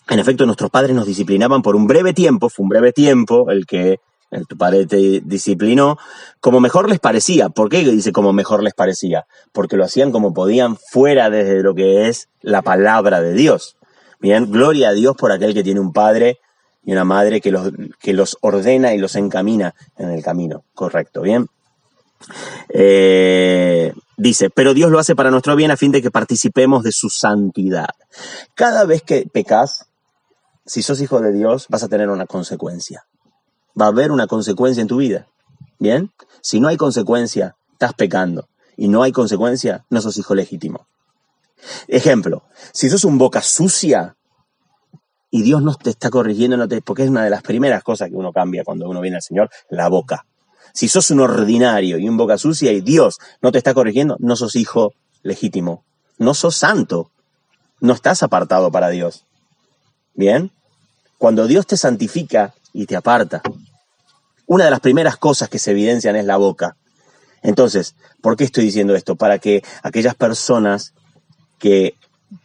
en 0.09 0.19
efecto, 0.19 0.45
nuestros 0.45 0.69
padres 0.69 0.95
nos 0.95 1.05
disciplinaban 1.05 1.61
por 1.61 1.75
un 1.75 1.87
breve 1.87 2.13
tiempo, 2.13 2.49
fue 2.49 2.63
un 2.63 2.69
breve 2.69 2.91
tiempo 2.91 3.49
el 3.49 3.65
que 3.65 3.99
tu 4.47 4.57
padre 4.57 4.85
te 4.85 5.21
disciplinó, 5.23 5.97
como 6.39 6.59
mejor 6.59 6.89
les 6.89 6.99
parecía. 6.99 7.49
¿Por 7.49 7.69
qué 7.69 7.83
dice 7.83 8.11
como 8.11 8.33
mejor 8.33 8.63
les 8.63 8.73
parecía? 8.73 9.25
Porque 9.51 9.77
lo 9.77 9.85
hacían 9.85 10.11
como 10.11 10.33
podían 10.33 10.77
fuera 10.77 11.29
desde 11.29 11.61
lo 11.61 11.73
que 11.73 12.07
es 12.07 12.29
la 12.41 12.61
palabra 12.61 13.21
de 13.21 13.33
Dios. 13.33 13.77
Bien, 14.19 14.51
gloria 14.51 14.89
a 14.89 14.93
Dios 14.93 15.15
por 15.15 15.31
aquel 15.31 15.53
que 15.53 15.63
tiene 15.63 15.79
un 15.79 15.93
padre 15.93 16.39
y 16.83 16.91
una 16.91 17.03
madre 17.03 17.41
que 17.41 17.51
los, 17.51 17.71
que 17.99 18.13
los 18.13 18.37
ordena 18.41 18.93
y 18.93 18.97
los 18.97 19.15
encamina 19.15 19.73
en 19.97 20.09
el 20.09 20.23
camino 20.23 20.63
correcto. 20.73 21.21
Bien. 21.21 21.47
Eh, 22.69 23.93
dice, 24.17 24.49
pero 24.49 24.73
Dios 24.73 24.91
lo 24.91 24.99
hace 24.99 25.15
para 25.15 25.31
nuestro 25.31 25.55
bien 25.55 25.71
a 25.71 25.77
fin 25.77 25.91
de 25.91 26.01
que 26.01 26.11
participemos 26.11 26.83
de 26.83 26.91
su 26.91 27.09
santidad. 27.09 27.89
Cada 28.53 28.85
vez 28.85 29.01
que 29.01 29.27
pecas, 29.31 29.87
si 30.65 30.81
sos 30.81 31.01
hijo 31.01 31.19
de 31.21 31.33
Dios, 31.33 31.67
vas 31.69 31.83
a 31.83 31.89
tener 31.89 32.09
una 32.09 32.25
consecuencia. 32.25 33.05
Va 33.79 33.85
a 33.85 33.89
haber 33.89 34.11
una 34.11 34.27
consecuencia 34.27 34.81
en 34.81 34.87
tu 34.87 34.97
vida. 34.97 35.27
¿Bien? 35.79 36.11
Si 36.41 36.59
no 36.59 36.67
hay 36.67 36.77
consecuencia, 36.77 37.55
estás 37.73 37.93
pecando. 37.93 38.47
Y 38.77 38.87
no 38.87 39.03
hay 39.03 39.11
consecuencia, 39.11 39.85
no 39.89 40.01
sos 40.01 40.17
hijo 40.17 40.35
legítimo. 40.35 40.87
Ejemplo, 41.87 42.43
si 42.73 42.89
sos 42.89 43.05
un 43.05 43.17
boca 43.17 43.41
sucia 43.41 44.15
y 45.31 45.41
Dios 45.41 45.61
no 45.61 45.75
te 45.75 45.89
está 45.89 46.09
corrigiendo, 46.09 46.57
no 46.57 46.67
te, 46.67 46.81
porque 46.81 47.03
es 47.03 47.09
una 47.09 47.23
de 47.23 47.29
las 47.29 47.41
primeras 47.41 47.83
cosas 47.83 48.09
que 48.09 48.15
uno 48.15 48.31
cambia 48.31 48.63
cuando 48.63 48.89
uno 48.89 49.01
viene 49.01 49.17
al 49.17 49.23
Señor, 49.23 49.49
la 49.69 49.89
boca. 49.89 50.25
Si 50.73 50.87
sos 50.87 51.09
un 51.11 51.21
ordinario 51.21 51.97
y 51.97 52.07
un 52.07 52.17
boca 52.17 52.37
sucia 52.37 52.71
y 52.71 52.81
Dios 52.81 53.19
no 53.41 53.51
te 53.51 53.57
está 53.57 53.73
corrigiendo, 53.73 54.17
no 54.19 54.35
sos 54.35 54.55
hijo 54.55 54.93
legítimo. 55.23 55.83
No 56.17 56.33
sos 56.33 56.57
santo. 56.57 57.11
No 57.79 57.93
estás 57.93 58.23
apartado 58.23 58.71
para 58.71 58.89
Dios. 58.89 59.25
¿Bien? 60.13 60.51
Cuando 61.17 61.47
Dios 61.47 61.65
te 61.65 61.77
santifica 61.77 62.53
y 62.73 62.85
te 62.85 62.95
aparta, 62.95 63.41
una 64.47 64.65
de 64.65 64.71
las 64.71 64.79
primeras 64.79 65.17
cosas 65.17 65.49
que 65.49 65.59
se 65.59 65.71
evidencian 65.71 66.15
es 66.15 66.25
la 66.25 66.37
boca. 66.37 66.75
Entonces, 67.41 67.95
¿por 68.21 68.35
qué 68.35 68.43
estoy 68.43 68.65
diciendo 68.65 68.95
esto? 68.95 69.15
Para 69.15 69.39
que 69.39 69.63
aquellas 69.83 70.15
personas 70.15 70.93
que 71.59 71.95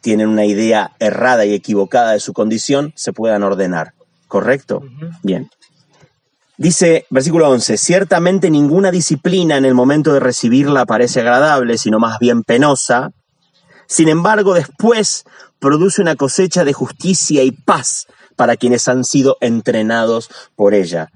tienen 0.01 0.29
una 0.29 0.45
idea 0.45 0.93
errada 0.99 1.45
y 1.45 1.55
equivocada 1.55 2.13
de 2.13 2.21
su 2.21 2.33
condición 2.33 2.93
se 2.97 3.13
puedan 3.13 3.43
ordenar. 3.43 3.95
¿Correcto? 4.29 4.83
Bien. 5.23 5.51
Dice, 6.57 7.07
versículo 7.09 7.49
11, 7.49 7.79
ciertamente 7.79 8.51
ninguna 8.51 8.91
disciplina 8.91 9.57
en 9.57 9.65
el 9.65 9.75
momento 9.75 10.13
de 10.13 10.21
recibirla 10.21 10.85
parece 10.85 11.21
agradable, 11.21 11.79
sino 11.79 11.99
más 11.99 12.19
bien 12.19 12.43
penosa. 12.43 13.13
Sin 13.87 14.09
embargo, 14.11 14.53
después 14.53 15.25
produce 15.59 16.03
una 16.03 16.17
cosecha 16.17 16.65
de 16.65 16.75
justicia 16.75 17.43
y 17.43 17.51
paz 17.51 18.07
para 18.37 18.57
quienes 18.57 18.89
han 18.89 19.05
sido 19.05 19.39
entrenados 19.41 20.29
por 20.55 20.75
ella. 20.75 21.11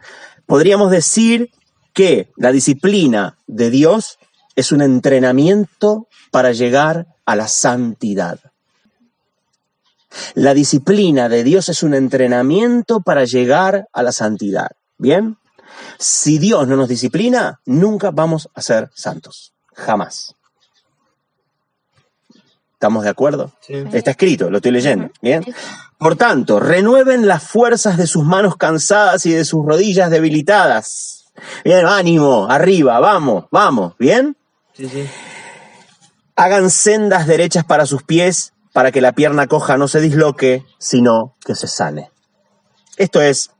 Podríamos 0.46 0.90
decir 0.90 1.50
que 1.92 2.32
la 2.36 2.52
disciplina 2.52 3.38
de 3.46 3.70
Dios 3.70 4.18
es 4.56 4.72
un 4.72 4.82
entrenamiento 4.82 6.08
para 6.30 6.52
llegar 6.52 7.06
a 7.24 7.36
la 7.36 7.48
santidad. 7.48 8.40
La 10.34 10.54
disciplina 10.54 11.28
de 11.28 11.42
Dios 11.42 11.68
es 11.68 11.82
un 11.82 11.94
entrenamiento 11.94 13.00
para 13.00 13.24
llegar 13.24 13.88
a 13.92 14.02
la 14.02 14.12
santidad. 14.12 14.70
¿Bien? 14.98 15.38
Si 15.98 16.38
Dios 16.38 16.68
no 16.68 16.76
nos 16.76 16.88
disciplina, 16.88 17.60
nunca 17.64 18.10
vamos 18.10 18.48
a 18.54 18.62
ser 18.62 18.90
santos. 18.94 19.52
Jamás. 19.72 20.34
¿Estamos 22.74 23.04
de 23.04 23.10
acuerdo? 23.10 23.50
Está 23.92 24.10
escrito, 24.10 24.50
lo 24.50 24.58
estoy 24.58 24.72
leyendo. 24.72 25.10
¿Bien? 25.22 25.42
Por 25.96 26.16
tanto, 26.16 26.60
renueven 26.60 27.26
las 27.26 27.42
fuerzas 27.42 27.96
de 27.96 28.06
sus 28.06 28.24
manos 28.24 28.56
cansadas 28.56 29.24
y 29.24 29.32
de 29.32 29.44
sus 29.44 29.64
rodillas 29.64 30.10
debilitadas. 30.10 31.24
Bien, 31.64 31.86
ánimo, 31.86 32.46
arriba, 32.50 33.00
vamos, 33.00 33.46
vamos, 33.50 33.94
¿bien? 33.98 34.36
Sí, 34.74 34.88
sí. 34.88 35.08
Hagan 36.36 36.68
sendas 36.68 37.26
derechas 37.26 37.64
para 37.64 37.86
sus 37.86 38.02
pies, 38.02 38.52
para 38.72 38.92
que 38.92 39.00
la 39.00 39.12
pierna 39.12 39.46
coja 39.46 39.78
no 39.78 39.88
se 39.88 40.00
disloque, 40.00 40.64
sino 40.78 41.36
que 41.44 41.54
se 41.54 41.68
sane. 41.68 42.10
Esto 42.96 43.20
es, 43.20 43.50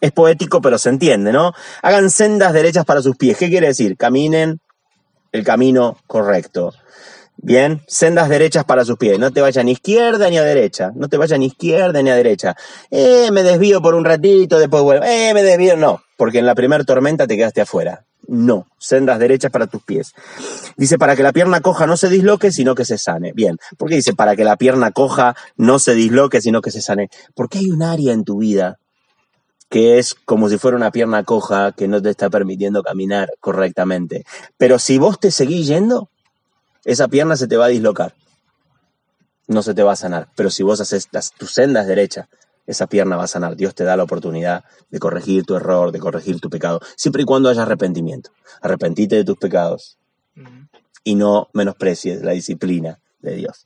es 0.00 0.12
poético, 0.12 0.60
pero 0.60 0.78
se 0.78 0.90
entiende, 0.90 1.32
¿no? 1.32 1.52
Hagan 1.82 2.10
sendas 2.10 2.52
derechas 2.52 2.84
para 2.84 3.02
sus 3.02 3.16
pies. 3.16 3.36
¿Qué 3.36 3.48
quiere 3.48 3.68
decir? 3.68 3.96
Caminen 3.96 4.60
el 5.32 5.44
camino 5.44 5.96
correcto. 6.06 6.72
Bien, 7.36 7.82
sendas 7.86 8.28
derechas 8.28 8.64
para 8.64 8.84
sus 8.84 8.96
pies. 8.96 9.18
No 9.18 9.30
te 9.30 9.40
vayas 9.40 9.64
ni 9.64 9.72
izquierda 9.72 10.30
ni 10.30 10.38
a 10.38 10.44
derecha. 10.44 10.92
No 10.94 11.08
te 11.08 11.16
vayas 11.16 11.38
ni 11.38 11.46
izquierda 11.46 12.02
ni 12.02 12.10
a 12.10 12.16
derecha. 12.16 12.56
Eh, 12.90 13.30
me 13.32 13.42
desvío 13.42 13.82
por 13.82 13.94
un 13.94 14.04
ratito, 14.04 14.58
después 14.58 14.82
vuelvo. 14.82 15.04
Eh, 15.04 15.32
me 15.34 15.42
desvío. 15.42 15.76
No, 15.76 16.00
porque 16.16 16.38
en 16.38 16.46
la 16.46 16.54
primera 16.54 16.84
tormenta 16.84 17.26
te 17.26 17.36
quedaste 17.36 17.60
afuera. 17.60 18.04
No, 18.26 18.66
sendas 18.78 19.18
derechas 19.18 19.50
para 19.50 19.66
tus 19.66 19.82
pies. 19.82 20.12
Dice, 20.76 20.96
para 20.96 21.14
que 21.16 21.22
la 21.22 21.32
pierna 21.32 21.60
coja 21.60 21.86
no 21.86 21.96
se 21.96 22.08
disloque, 22.08 22.52
sino 22.52 22.74
que 22.74 22.84
se 22.84 22.96
sane. 22.96 23.32
Bien, 23.34 23.58
¿por 23.76 23.90
qué 23.90 23.96
dice, 23.96 24.14
para 24.14 24.34
que 24.36 24.44
la 24.44 24.56
pierna 24.56 24.92
coja 24.92 25.36
no 25.56 25.78
se 25.78 25.94
disloque, 25.94 26.40
sino 26.40 26.62
que 26.62 26.70
se 26.70 26.80
sane? 26.80 27.10
Porque 27.34 27.58
hay 27.58 27.70
un 27.70 27.82
área 27.82 28.12
en 28.12 28.24
tu 28.24 28.38
vida 28.38 28.78
que 29.68 29.98
es 29.98 30.14
como 30.14 30.48
si 30.48 30.56
fuera 30.56 30.76
una 30.76 30.92
pierna 30.92 31.24
coja 31.24 31.72
que 31.72 31.88
no 31.88 32.00
te 32.00 32.10
está 32.10 32.30
permitiendo 32.30 32.82
caminar 32.82 33.30
correctamente. 33.40 34.24
Pero 34.56 34.78
si 34.78 34.98
vos 34.98 35.18
te 35.18 35.30
seguís 35.30 35.66
yendo, 35.66 36.10
esa 36.84 37.08
pierna 37.08 37.36
se 37.36 37.48
te 37.48 37.56
va 37.56 37.66
a 37.66 37.68
dislocar. 37.68 38.14
No 39.46 39.62
se 39.62 39.74
te 39.74 39.82
va 39.82 39.92
a 39.92 39.96
sanar. 39.96 40.28
Pero 40.36 40.50
si 40.50 40.62
vos 40.62 40.80
haces 40.80 41.08
las, 41.12 41.32
tus 41.32 41.52
sendas 41.52 41.86
derechas, 41.86 42.28
esa 42.66 42.86
pierna 42.86 43.16
va 43.16 43.24
a 43.24 43.28
sanar. 43.28 43.56
Dios 43.56 43.74
te 43.74 43.84
da 43.84 43.96
la 43.96 44.04
oportunidad 44.04 44.64
de 44.90 44.98
corregir 44.98 45.44
tu 45.44 45.56
error, 45.56 45.92
de 45.92 45.98
corregir 45.98 46.40
tu 46.40 46.48
pecado, 46.48 46.80
siempre 46.96 47.22
y 47.22 47.24
cuando 47.24 47.48
haya 47.48 47.62
arrepentimiento. 47.62 48.30
Arrepentite 48.60 49.16
de 49.16 49.24
tus 49.24 49.36
pecados 49.36 49.98
y 51.02 51.14
no 51.14 51.48
menosprecies 51.52 52.22
la 52.22 52.32
disciplina 52.32 52.98
de 53.20 53.36
Dios. 53.36 53.64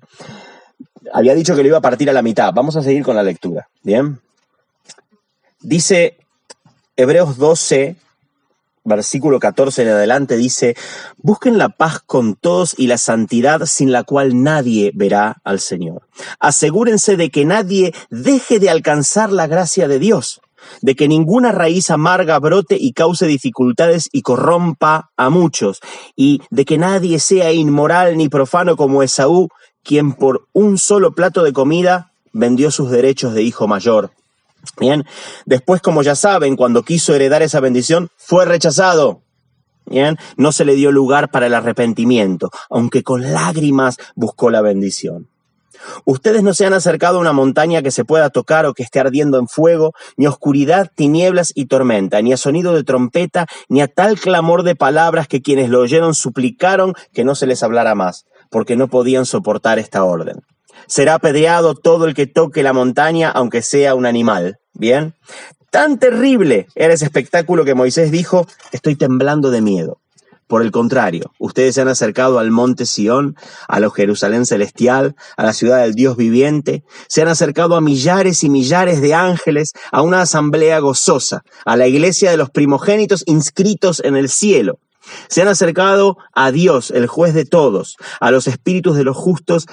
Había 1.12 1.34
dicho 1.34 1.54
que 1.54 1.62
lo 1.62 1.68
iba 1.68 1.78
a 1.78 1.82
partir 1.82 2.10
a 2.10 2.12
la 2.12 2.22
mitad. 2.22 2.52
Vamos 2.52 2.76
a 2.76 2.82
seguir 2.82 3.04
con 3.04 3.16
la 3.16 3.22
lectura. 3.22 3.68
Bien. 3.82 4.20
Dice 5.60 6.18
Hebreos 6.96 7.36
12, 7.38 7.96
versículo 8.88 9.38
14 9.38 9.82
en 9.82 9.88
adelante, 9.88 10.36
dice, 10.36 10.76
busquen 11.18 11.58
la 11.58 11.68
paz 11.68 12.00
con 12.04 12.34
todos 12.34 12.74
y 12.76 12.86
la 12.86 12.98
santidad 12.98 13.66
sin 13.66 13.92
la 13.92 14.04
cual 14.04 14.42
nadie 14.42 14.90
verá 14.94 15.40
al 15.44 15.60
Señor. 15.60 16.02
Asegúrense 16.40 17.16
de 17.16 17.30
que 17.30 17.44
nadie 17.44 17.94
deje 18.10 18.58
de 18.58 18.70
alcanzar 18.70 19.30
la 19.30 19.46
gracia 19.46 19.88
de 19.88 19.98
Dios, 19.98 20.40
de 20.82 20.94
que 20.94 21.08
ninguna 21.08 21.52
raíz 21.52 21.90
amarga 21.90 22.38
brote 22.38 22.76
y 22.78 22.92
cause 22.92 23.26
dificultades 23.26 24.08
y 24.12 24.22
corrompa 24.22 25.10
a 25.16 25.30
muchos, 25.30 25.80
y 26.16 26.42
de 26.50 26.64
que 26.64 26.78
nadie 26.78 27.18
sea 27.18 27.52
inmoral 27.52 28.16
ni 28.16 28.28
profano 28.28 28.76
como 28.76 29.02
Esaú, 29.02 29.48
quien 29.82 30.12
por 30.12 30.48
un 30.52 30.78
solo 30.78 31.14
plato 31.14 31.42
de 31.42 31.52
comida 31.52 32.12
vendió 32.32 32.70
sus 32.70 32.90
derechos 32.90 33.34
de 33.34 33.42
hijo 33.42 33.66
mayor. 33.66 34.10
Bien, 34.78 35.04
después, 35.46 35.80
como 35.80 36.02
ya 36.02 36.14
saben, 36.14 36.56
cuando 36.56 36.82
quiso 36.82 37.14
heredar 37.14 37.42
esa 37.42 37.60
bendición, 37.60 38.10
fue 38.16 38.44
rechazado. 38.44 39.22
Bien, 39.86 40.18
no 40.36 40.52
se 40.52 40.64
le 40.64 40.74
dio 40.74 40.92
lugar 40.92 41.30
para 41.30 41.46
el 41.46 41.54
arrepentimiento, 41.54 42.50
aunque 42.68 43.02
con 43.02 43.32
lágrimas 43.32 43.96
buscó 44.14 44.50
la 44.50 44.60
bendición. 44.60 45.28
Ustedes 46.04 46.42
no 46.42 46.54
se 46.54 46.66
han 46.66 46.74
acercado 46.74 47.18
a 47.18 47.20
una 47.20 47.32
montaña 47.32 47.82
que 47.82 47.90
se 47.90 48.04
pueda 48.04 48.30
tocar 48.30 48.66
o 48.66 48.74
que 48.74 48.82
esté 48.82 49.00
ardiendo 49.00 49.38
en 49.38 49.48
fuego, 49.48 49.92
ni 50.16 50.26
oscuridad, 50.26 50.90
tinieblas 50.94 51.52
y 51.54 51.66
tormenta, 51.66 52.20
ni 52.20 52.32
a 52.32 52.36
sonido 52.36 52.74
de 52.74 52.84
trompeta, 52.84 53.46
ni 53.68 53.80
a 53.80 53.88
tal 53.88 54.18
clamor 54.18 54.62
de 54.62 54.74
palabras 54.74 55.28
que 55.28 55.40
quienes 55.40 55.70
lo 55.70 55.80
oyeron 55.80 56.14
suplicaron 56.14 56.94
que 57.12 57.24
no 57.24 57.34
se 57.34 57.46
les 57.46 57.62
hablara 57.62 57.94
más, 57.94 58.26
porque 58.50 58.76
no 58.76 58.88
podían 58.88 59.24
soportar 59.24 59.78
esta 59.78 60.04
orden. 60.04 60.42
Será 60.86 61.14
apedreado 61.14 61.74
todo 61.74 62.06
el 62.06 62.14
que 62.14 62.26
toque 62.26 62.62
la 62.62 62.72
montaña, 62.72 63.30
aunque 63.30 63.62
sea 63.62 63.94
un 63.94 64.06
animal. 64.06 64.58
Bien. 64.72 65.14
Tan 65.70 65.98
terrible 65.98 66.66
era 66.74 66.94
ese 66.94 67.04
espectáculo 67.04 67.64
que 67.64 67.74
Moisés 67.74 68.10
dijo, 68.10 68.46
estoy 68.72 68.96
temblando 68.96 69.50
de 69.50 69.60
miedo. 69.60 70.00
Por 70.48 70.62
el 70.62 70.70
contrario, 70.70 71.32
ustedes 71.38 71.74
se 71.74 71.82
han 71.82 71.88
acercado 71.88 72.38
al 72.38 72.50
monte 72.50 72.86
Sión, 72.86 73.36
a 73.68 73.80
la 73.80 73.90
Jerusalén 73.90 74.46
celestial, 74.46 75.14
a 75.36 75.44
la 75.44 75.52
ciudad 75.52 75.82
del 75.82 75.92
Dios 75.92 76.16
viviente, 76.16 76.84
se 77.06 77.20
han 77.20 77.28
acercado 77.28 77.76
a 77.76 77.82
millares 77.82 78.42
y 78.42 78.48
millares 78.48 79.02
de 79.02 79.12
ángeles, 79.12 79.74
a 79.92 80.00
una 80.00 80.22
asamblea 80.22 80.78
gozosa, 80.78 81.42
a 81.66 81.76
la 81.76 81.86
iglesia 81.86 82.30
de 82.30 82.38
los 82.38 82.48
primogénitos 82.48 83.24
inscritos 83.26 84.00
en 84.02 84.16
el 84.16 84.30
cielo. 84.30 84.78
Se 85.28 85.42
han 85.42 85.48
acercado 85.48 86.16
a 86.34 86.50
Dios, 86.50 86.90
el 86.92 87.08
juez 87.08 87.34
de 87.34 87.44
todos, 87.44 87.96
a 88.18 88.30
los 88.30 88.46
espíritus 88.46 88.96
de 88.96 89.04
los 89.04 89.18
justos 89.18 89.66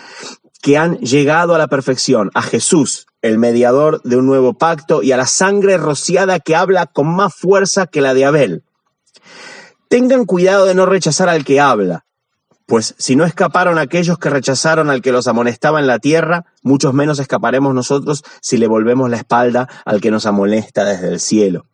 que 0.66 0.80
han 0.80 0.98
llegado 0.98 1.54
a 1.54 1.60
la 1.60 1.68
perfección, 1.68 2.32
a 2.34 2.42
Jesús, 2.42 3.06
el 3.22 3.38
mediador 3.38 4.02
de 4.02 4.16
un 4.16 4.26
nuevo 4.26 4.56
pacto, 4.56 5.04
y 5.04 5.12
a 5.12 5.18
la 5.18 5.28
sangre 5.28 5.78
rociada 5.78 6.40
que 6.40 6.56
habla 6.56 6.88
con 6.88 7.06
más 7.06 7.36
fuerza 7.36 7.86
que 7.86 8.02
la 8.02 8.16
de 8.16 8.26
Abel. 8.26 8.64
Tengan 9.90 10.26
cuidado 10.26 10.66
de 10.66 10.74
no 10.74 10.88
rechazar 10.88 11.30
al 11.30 11.46
que 11.46 11.60
habla, 11.60 12.06
pues 12.66 12.96
si 12.98 13.16
no 13.16 13.26
escaparon 13.26 13.78
aquellos 13.78 14.18
que 14.18 14.32
rechazaron 14.32 14.90
al 14.90 15.04
que 15.04 15.12
los 15.12 15.28
amonestaba 15.28 15.80
en 15.80 15.86
la 15.86 16.00
tierra, 16.00 16.46
muchos 16.64 16.96
menos 16.96 17.20
escaparemos 17.20 17.76
nosotros 17.76 18.24
si 18.42 18.58
le 18.58 18.66
volvemos 18.66 19.08
la 19.08 19.18
espalda 19.18 19.70
al 19.86 20.02
que 20.02 20.10
nos 20.10 20.26
amonesta 20.26 20.84
desde 20.84 21.10
el 21.10 21.20
cielo. 21.20 21.68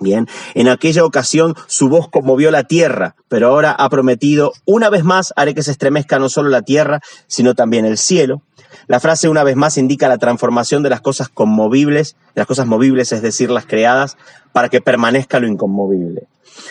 Bien, 0.00 0.26
en 0.54 0.68
aquella 0.68 1.04
ocasión 1.04 1.54
su 1.66 1.90
voz 1.90 2.08
conmovió 2.08 2.50
la 2.50 2.64
tierra, 2.64 3.16
pero 3.28 3.48
ahora 3.48 3.72
ha 3.72 3.90
prometido, 3.90 4.52
una 4.64 4.88
vez 4.88 5.04
más 5.04 5.34
haré 5.36 5.54
que 5.54 5.62
se 5.62 5.72
estremezca 5.72 6.18
no 6.18 6.30
solo 6.30 6.48
la 6.48 6.62
tierra, 6.62 7.00
sino 7.26 7.54
también 7.54 7.84
el 7.84 7.98
cielo. 7.98 8.40
La 8.86 8.98
frase 8.98 9.28
una 9.28 9.44
vez 9.44 9.56
más 9.56 9.76
indica 9.76 10.08
la 10.08 10.16
transformación 10.16 10.82
de 10.82 10.88
las 10.88 11.02
cosas 11.02 11.28
conmovibles, 11.28 12.16
de 12.34 12.40
las 12.40 12.46
cosas 12.46 12.66
movibles, 12.66 13.12
es 13.12 13.20
decir, 13.20 13.50
las 13.50 13.66
creadas, 13.66 14.16
para 14.52 14.70
que 14.70 14.80
permanezca 14.80 15.38
lo 15.38 15.46
inconmovible. 15.46 16.28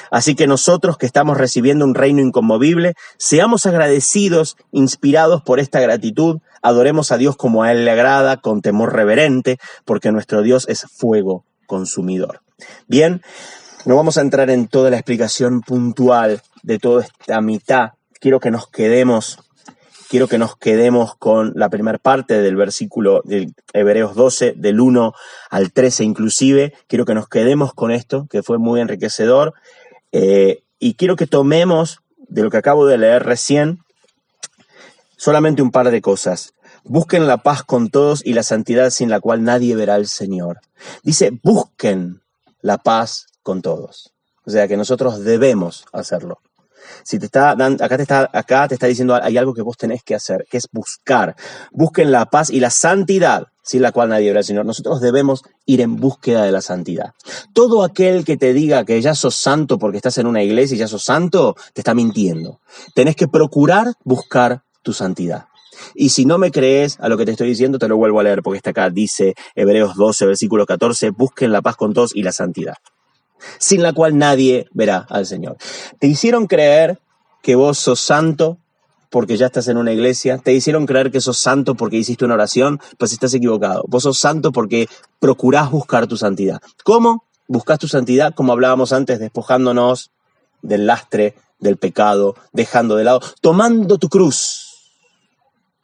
Así 0.09 0.33
que 0.33 0.47
nosotros 0.47 0.97
que 0.97 1.05
estamos 1.05 1.37
recibiendo 1.37 1.85
un 1.85 1.93
reino 1.93 2.21
inconmovible, 2.21 2.95
seamos 3.17 3.67
agradecidos, 3.67 4.57
inspirados 4.71 5.43
por 5.43 5.59
esta 5.59 5.79
gratitud, 5.79 6.39
adoremos 6.63 7.11
a 7.11 7.17
Dios 7.17 7.35
como 7.35 7.61
a 7.61 7.71
Él 7.71 7.85
le 7.85 7.91
agrada, 7.91 8.37
con 8.37 8.61
temor 8.61 8.91
reverente, 8.91 9.59
porque 9.85 10.11
nuestro 10.11 10.41
Dios 10.41 10.65
es 10.67 10.87
fuego 10.91 11.45
consumidor. 11.67 12.41
Bien, 12.87 13.21
no 13.85 13.95
vamos 13.95 14.17
a 14.17 14.21
entrar 14.21 14.49
en 14.49 14.67
toda 14.67 14.89
la 14.89 14.97
explicación 14.97 15.61
puntual 15.61 16.41
de 16.63 16.79
toda 16.79 17.03
esta 17.03 17.41
mitad. 17.41 17.91
Quiero 18.19 18.39
que 18.39 18.51
nos 18.51 18.67
quedemos, 18.67 19.39
quiero 20.09 20.27
que 20.27 20.37
nos 20.37 20.57
quedemos 20.57 21.15
con 21.15 21.53
la 21.55 21.69
primera 21.69 21.97
parte 21.97 22.41
del 22.41 22.55
versículo 22.55 23.21
de 23.23 23.51
Hebreos 23.73 24.15
12, 24.15 24.53
del 24.57 24.79
1 24.81 25.13
al 25.49 25.71
13 25.71 26.03
inclusive. 26.03 26.73
Quiero 26.87 27.05
que 27.05 27.13
nos 27.13 27.29
quedemos 27.29 27.73
con 27.73 27.91
esto, 27.91 28.27
que 28.29 28.43
fue 28.43 28.57
muy 28.57 28.81
enriquecedor. 28.81 29.53
Eh, 30.11 30.63
y 30.79 30.95
quiero 30.95 31.15
que 31.15 31.27
tomemos 31.27 32.01
de 32.27 32.43
lo 32.43 32.49
que 32.49 32.57
acabo 32.57 32.85
de 32.85 32.97
leer 32.97 33.23
recién 33.23 33.79
solamente 35.17 35.61
un 35.61 35.71
par 35.71 35.91
de 35.91 36.01
cosas. 36.01 36.53
Busquen 36.83 37.27
la 37.27 37.37
paz 37.37 37.63
con 37.63 37.89
todos 37.89 38.25
y 38.25 38.33
la 38.33 38.43
santidad 38.43 38.89
sin 38.89 39.09
la 39.09 39.19
cual 39.19 39.43
nadie 39.43 39.75
verá 39.75 39.95
al 39.95 40.07
Señor. 40.07 40.59
Dice, 41.03 41.31
busquen 41.43 42.21
la 42.61 42.77
paz 42.77 43.25
con 43.43 43.61
todos. 43.61 44.13
O 44.45 44.51
sea 44.51 44.67
que 44.67 44.77
nosotros 44.77 45.23
debemos 45.23 45.85
hacerlo. 45.91 46.39
Si 47.03 47.19
te 47.19 47.25
está 47.25 47.55
dando, 47.55 47.83
acá 47.83 47.97
te 47.97 48.03
está, 48.03 48.29
acá 48.31 48.67
te 48.67 48.73
está 48.75 48.87
diciendo 48.87 49.17
hay 49.21 49.37
algo 49.37 49.53
que 49.53 49.61
vos 49.61 49.77
tenés 49.77 50.03
que 50.03 50.15
hacer, 50.15 50.45
que 50.49 50.57
es 50.57 50.67
buscar. 50.71 51.35
Busquen 51.71 52.11
la 52.11 52.25
paz 52.25 52.49
y 52.49 52.59
la 52.59 52.69
santidad, 52.69 53.47
sin 53.63 53.81
la 53.81 53.91
cual 53.91 54.09
nadie 54.09 54.27
verá 54.27 54.39
al 54.39 54.45
Señor. 54.45 54.65
Nosotros 54.65 55.01
debemos 55.01 55.43
ir 55.65 55.81
en 55.81 55.97
búsqueda 55.97 56.43
de 56.43 56.51
la 56.51 56.61
santidad. 56.61 57.13
Todo 57.53 57.83
aquel 57.83 58.25
que 58.25 58.37
te 58.37 58.53
diga 58.53 58.85
que 58.85 59.01
ya 59.01 59.13
sos 59.13 59.35
santo 59.35 59.77
porque 59.77 59.97
estás 59.97 60.17
en 60.17 60.27
una 60.27 60.41
iglesia 60.41 60.75
y 60.75 60.79
ya 60.79 60.87
sos 60.87 61.03
santo, 61.03 61.55
te 61.73 61.81
está 61.81 61.93
mintiendo. 61.93 62.59
Tenés 62.95 63.15
que 63.15 63.27
procurar 63.27 63.93
buscar 64.03 64.63
tu 64.81 64.93
santidad. 64.93 65.48
Y 65.95 66.09
si 66.09 66.25
no 66.25 66.37
me 66.37 66.51
crees 66.51 66.99
a 66.99 67.09
lo 67.09 67.17
que 67.17 67.25
te 67.25 67.31
estoy 67.31 67.49
diciendo, 67.49 67.79
te 67.79 67.87
lo 67.87 67.97
vuelvo 67.97 68.19
a 68.19 68.23
leer, 68.23 68.41
porque 68.41 68.57
está 68.57 68.71
acá, 68.71 68.89
dice 68.89 69.35
Hebreos 69.55 69.95
12, 69.95 70.25
versículo 70.25 70.65
14, 70.65 71.11
busquen 71.11 71.51
la 71.51 71.61
paz 71.61 71.75
con 71.75 71.93
todos 71.93 72.15
y 72.15 72.23
la 72.23 72.31
santidad, 72.31 72.75
sin 73.57 73.81
la 73.81 73.93
cual 73.93 74.17
nadie 74.17 74.67
verá 74.71 75.05
al 75.09 75.25
Señor. 75.25 75.57
Te 75.99 76.07
hicieron 76.07 76.47
creer 76.47 76.99
que 77.41 77.55
vos 77.55 77.77
sos 77.77 77.99
santo 77.99 78.57
porque 79.09 79.37
ya 79.37 79.47
estás 79.47 79.67
en 79.67 79.77
una 79.77 79.91
iglesia, 79.91 80.37
te 80.37 80.53
hicieron 80.53 80.85
creer 80.85 81.11
que 81.11 81.21
sos 81.21 81.39
santo 81.39 81.75
porque 81.75 81.97
hiciste 81.97 82.25
una 82.25 82.35
oración, 82.35 82.79
pues 82.97 83.11
estás 83.11 83.33
equivocado. 83.33 83.83
Vos 83.87 84.03
sos 84.03 84.19
santo 84.19 84.51
porque 84.51 84.87
procurás 85.19 85.71
buscar 85.71 86.07
tu 86.07 86.15
santidad. 86.15 86.61
¿Cómo? 86.83 87.23
Buscas 87.47 87.79
tu 87.79 87.87
santidad, 87.87 88.35
como 88.35 88.53
hablábamos 88.53 88.93
antes, 88.93 89.19
despojándonos 89.19 90.11
del 90.61 90.85
lastre, 90.85 91.35
del 91.59 91.77
pecado, 91.77 92.35
dejando 92.53 92.95
de 92.95 93.03
lado, 93.03 93.21
tomando 93.41 93.97
tu 93.97 94.09
cruz, 94.09 94.68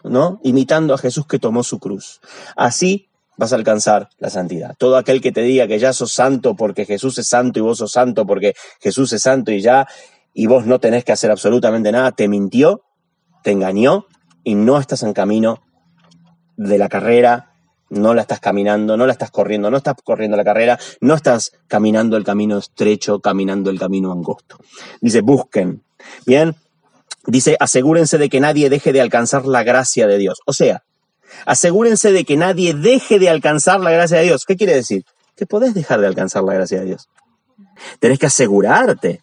¿no? 0.10 0.40
Imitando 0.44 0.94
a 0.94 0.98
Jesús 0.98 1.28
que 1.28 1.40
tomó 1.40 1.64
su 1.64 1.80
cruz. 1.80 2.22
Así 2.56 3.10
vas 3.38 3.52
a 3.52 3.56
alcanzar 3.56 4.10
la 4.20 4.30
santidad. 4.30 4.76
Todo 4.78 4.98
aquel 4.98 5.22
que 5.22 5.32
te 5.32 5.42
diga 5.42 5.68
que 5.68 5.80
ya 5.80 5.94
sos 5.94 6.14
santo 6.14 6.56
porque 6.56 6.86
Jesús 6.86 7.18
es 7.18 7.28
santo 7.28 7.60
y 7.60 7.62
vos 7.62 7.78
sos 7.78 7.92
santo 7.92 8.26
porque 8.26 8.54
Jesús 8.80 9.12
es 9.14 9.22
santo 9.22 9.52
y 9.52 9.62
ya, 9.62 9.88
y 10.34 10.48
vos 10.48 10.66
no 10.66 10.80
tenés 10.80 11.04
que 11.04 11.12
hacer 11.12 11.32
absolutamente 11.32 11.92
nada, 11.92 12.12
te 12.12 12.28
mintió, 12.28 12.84
te 13.44 13.52
engañó 13.52 14.08
y 14.44 14.56
no 14.56 14.80
estás 14.80 15.04
en 15.04 15.14
camino 15.14 15.64
de 16.58 16.78
la 16.78 16.90
carrera, 16.90 17.54
no 17.90 18.14
la 18.14 18.22
estás 18.22 18.40
caminando, 18.40 18.98
no 18.98 19.06
la 19.06 19.12
estás 19.12 19.32
corriendo, 19.32 19.70
no 19.70 19.78
estás 19.78 19.96
corriendo 20.04 20.38
la 20.38 20.44
carrera, 20.44 20.80
no 21.02 21.14
estás 21.14 21.52
caminando 21.68 22.18
el 22.18 22.24
camino 22.24 22.58
estrecho, 22.58 23.20
caminando 23.20 23.70
el 23.70 23.80
camino 23.80 24.12
angosto. 24.12 24.58
Dice, 25.02 25.22
busquen. 25.22 25.84
Bien, 26.26 26.56
Dice, 27.28 27.58
asegúrense 27.60 28.18
de 28.18 28.30
que 28.30 28.40
nadie 28.40 28.70
deje 28.70 28.94
de 28.94 29.02
alcanzar 29.02 29.46
la 29.46 29.64
gracia 29.64 30.08
de 30.08 30.18
Dios. 30.18 30.40
O 30.46 30.54
sea, 30.54 30.84
asegúrense 31.46 32.12
de 32.12 32.24
que 32.24 32.38
nadie 32.38 32.74
deje 32.74 33.20
de 33.20 33.30
alcanzar 33.30 33.80
la 33.80 33.92
gracia 33.92 34.18
de 34.18 34.26
Dios. 34.26 34.46
¿Qué 34.46 34.56
quiere 34.56 34.76
decir? 34.76 35.06
Que 35.36 35.46
podés 35.46 35.74
dejar 35.74 36.02
de 36.02 36.08
alcanzar 36.08 36.44
la 36.44 36.54
gracia 36.54 36.80
de 36.80 36.86
Dios. 36.86 37.10
Tenés 38.00 38.20
que 38.20 38.28
asegurarte 38.28 39.22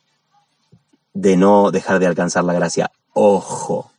de 1.14 1.36
no 1.36 1.70
dejar 1.70 1.98
de 1.98 2.06
alcanzar 2.06 2.44
la 2.44 2.54
gracia. 2.54 2.90
Ojo, 3.12 3.92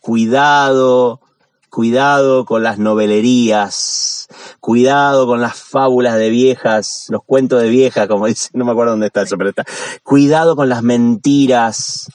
cuidado, 0.00 1.20
cuidado 1.68 2.44
con 2.44 2.62
las 2.62 2.78
novelerías, 2.78 4.28
cuidado 4.60 5.26
con 5.26 5.40
las 5.40 5.56
fábulas 5.56 6.16
de 6.16 6.30
viejas, 6.30 7.06
los 7.08 7.22
cuentos 7.24 7.60
de 7.62 7.68
viejas, 7.68 8.08
como 8.08 8.26
dice, 8.28 8.48
no 8.52 8.64
me 8.64 8.72
acuerdo 8.72 8.92
dónde 8.92 9.06
está 9.06 9.22
eso, 9.22 9.36
pero 9.36 9.50
está. 9.50 9.64
Cuidado 10.02 10.56
con 10.56 10.68
las 10.68 10.82
mentiras, 10.82 12.08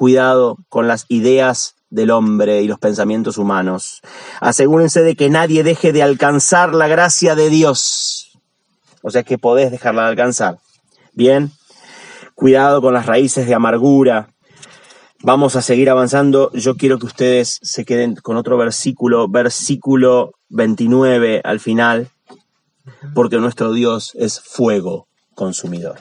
Cuidado 0.00 0.56
con 0.70 0.88
las 0.88 1.04
ideas 1.08 1.74
del 1.90 2.10
hombre 2.10 2.62
y 2.62 2.66
los 2.66 2.78
pensamientos 2.78 3.36
humanos. 3.36 4.00
Asegúrense 4.40 5.02
de 5.02 5.14
que 5.14 5.28
nadie 5.28 5.62
deje 5.62 5.92
de 5.92 6.02
alcanzar 6.02 6.74
la 6.74 6.88
gracia 6.88 7.34
de 7.34 7.50
Dios. 7.50 8.32
O 9.02 9.10
sea 9.10 9.24
que 9.24 9.36
podés 9.36 9.70
dejarla 9.70 10.04
de 10.04 10.08
alcanzar. 10.08 10.56
Bien, 11.12 11.52
cuidado 12.34 12.80
con 12.80 12.94
las 12.94 13.04
raíces 13.04 13.46
de 13.46 13.52
amargura. 13.52 14.30
Vamos 15.20 15.54
a 15.54 15.60
seguir 15.60 15.90
avanzando. 15.90 16.50
Yo 16.54 16.78
quiero 16.78 16.98
que 16.98 17.04
ustedes 17.04 17.58
se 17.60 17.84
queden 17.84 18.14
con 18.14 18.38
otro 18.38 18.56
versículo, 18.56 19.28
versículo 19.28 20.32
29 20.48 21.42
al 21.44 21.60
final, 21.60 22.08
porque 23.14 23.36
nuestro 23.36 23.74
Dios 23.74 24.12
es 24.14 24.40
fuego 24.40 25.08
consumidor. 25.34 25.98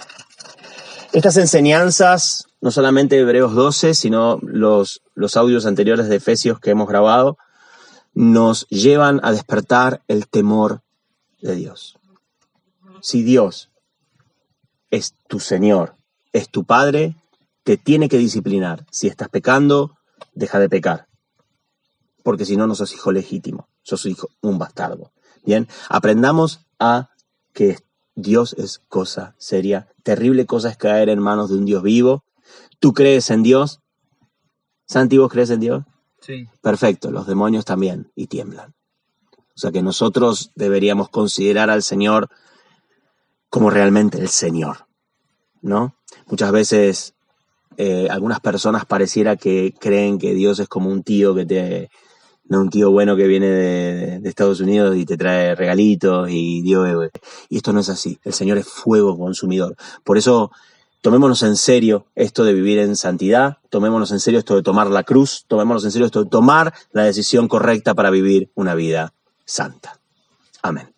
Estas 1.11 1.35
enseñanzas 1.35 2.48
no 2.61 2.71
solamente 2.71 3.17
Hebreos 3.17 3.53
12, 3.53 3.93
sino 3.93 4.39
los, 4.41 5.01
los 5.15 5.37
audios 5.37 5.65
anteriores 5.65 6.09
de 6.09 6.17
Efesios 6.17 6.59
que 6.59 6.71
hemos 6.71 6.87
grabado, 6.87 7.37
nos 8.13 8.67
llevan 8.67 9.19
a 9.23 9.31
despertar 9.31 10.01
el 10.07 10.27
temor 10.27 10.81
de 11.41 11.55
Dios. 11.55 11.97
Si 13.01 13.23
Dios 13.23 13.69
es 14.89 15.13
tu 15.27 15.39
Señor, 15.39 15.95
es 16.33 16.49
tu 16.49 16.65
Padre, 16.65 17.15
te 17.63 17.77
tiene 17.77 18.09
que 18.09 18.17
disciplinar. 18.17 18.85
Si 18.91 19.07
estás 19.07 19.29
pecando, 19.29 19.97
deja 20.33 20.59
de 20.59 20.69
pecar. 20.69 21.07
Porque 22.23 22.45
si 22.45 22.57
no, 22.57 22.67
no 22.67 22.75
sos 22.75 22.93
hijo 22.93 23.11
legítimo, 23.11 23.69
sos 23.83 24.05
hijo, 24.05 24.27
un 24.41 24.57
bastardo. 24.57 25.11
Bien, 25.45 25.67
aprendamos 25.87 26.65
a 26.77 27.09
que 27.53 27.77
Dios 28.15 28.53
es 28.57 28.79
cosa 28.89 29.35
seria. 29.37 29.87
Terrible 30.03 30.45
cosa 30.45 30.69
es 30.69 30.77
caer 30.77 31.07
en 31.07 31.19
manos 31.19 31.49
de 31.49 31.57
un 31.57 31.65
Dios 31.65 31.83
vivo 31.83 32.23
¿Tú 32.79 32.93
crees 32.93 33.29
en 33.29 33.43
Dios? 33.43 33.81
Santi, 34.85 35.17
¿vos 35.17 35.31
crees 35.31 35.49
en 35.49 35.59
Dios? 35.59 35.83
Sí. 36.21 36.47
Perfecto, 36.61 37.11
los 37.11 37.27
demonios 37.27 37.65
también 37.65 38.11
y 38.15 38.27
tiemblan. 38.27 38.73
O 39.55 39.59
sea 39.59 39.71
que 39.71 39.81
nosotros 39.81 40.51
deberíamos 40.55 41.09
considerar 41.09 41.69
al 41.69 41.83
Señor 41.83 42.29
como 43.49 43.69
realmente 43.69 44.19
el 44.19 44.29
Señor, 44.29 44.87
¿no? 45.61 45.95
Muchas 46.27 46.51
veces 46.51 47.13
eh, 47.77 48.07
algunas 48.09 48.39
personas 48.39 48.85
pareciera 48.85 49.35
que 49.35 49.73
creen 49.79 50.17
que 50.17 50.33
Dios 50.33 50.59
es 50.59 50.67
como 50.67 50.89
un 50.89 51.03
tío 51.03 51.35
que 51.35 51.45
te, 51.45 51.89
no 52.45 52.61
un 52.61 52.69
tío 52.69 52.91
bueno 52.91 53.15
que 53.15 53.27
viene 53.27 53.47
de, 53.47 54.19
de, 54.19 54.29
Estados 54.29 54.59
Unidos 54.59 54.95
y 54.97 55.05
te 55.05 55.17
trae 55.17 55.55
regalitos 55.55 56.29
y 56.29 56.61
Dios, 56.61 57.09
y 57.49 57.57
esto 57.57 57.73
no 57.73 57.79
es 57.79 57.89
así. 57.89 58.19
El 58.23 58.33
Señor 58.33 58.57
es 58.57 58.67
fuego 58.67 59.17
consumidor. 59.17 59.75
Por 60.03 60.17
eso 60.17 60.51
tomémonos 61.01 61.43
en 61.43 61.55
serio 61.55 62.07
esto 62.15 62.43
de 62.43 62.53
vivir 62.53 62.79
en 62.79 62.95
santidad, 62.95 63.57
tomémonos 63.69 64.11
en 64.11 64.19
serio 64.19 64.39
esto 64.39 64.55
de 64.55 64.63
tomar 64.63 64.87
la 64.87 65.03
cruz, 65.03 65.45
tomémonos 65.47 65.85
en 65.85 65.91
serio 65.91 66.05
esto 66.05 66.23
de 66.23 66.29
tomar 66.29 66.73
la 66.91 67.03
decisión 67.03 67.47
correcta 67.47 67.93
para 67.93 68.09
vivir 68.09 68.51
una 68.55 68.75
vida 68.75 69.13
santa. 69.45 69.99
Amén. 70.61 70.93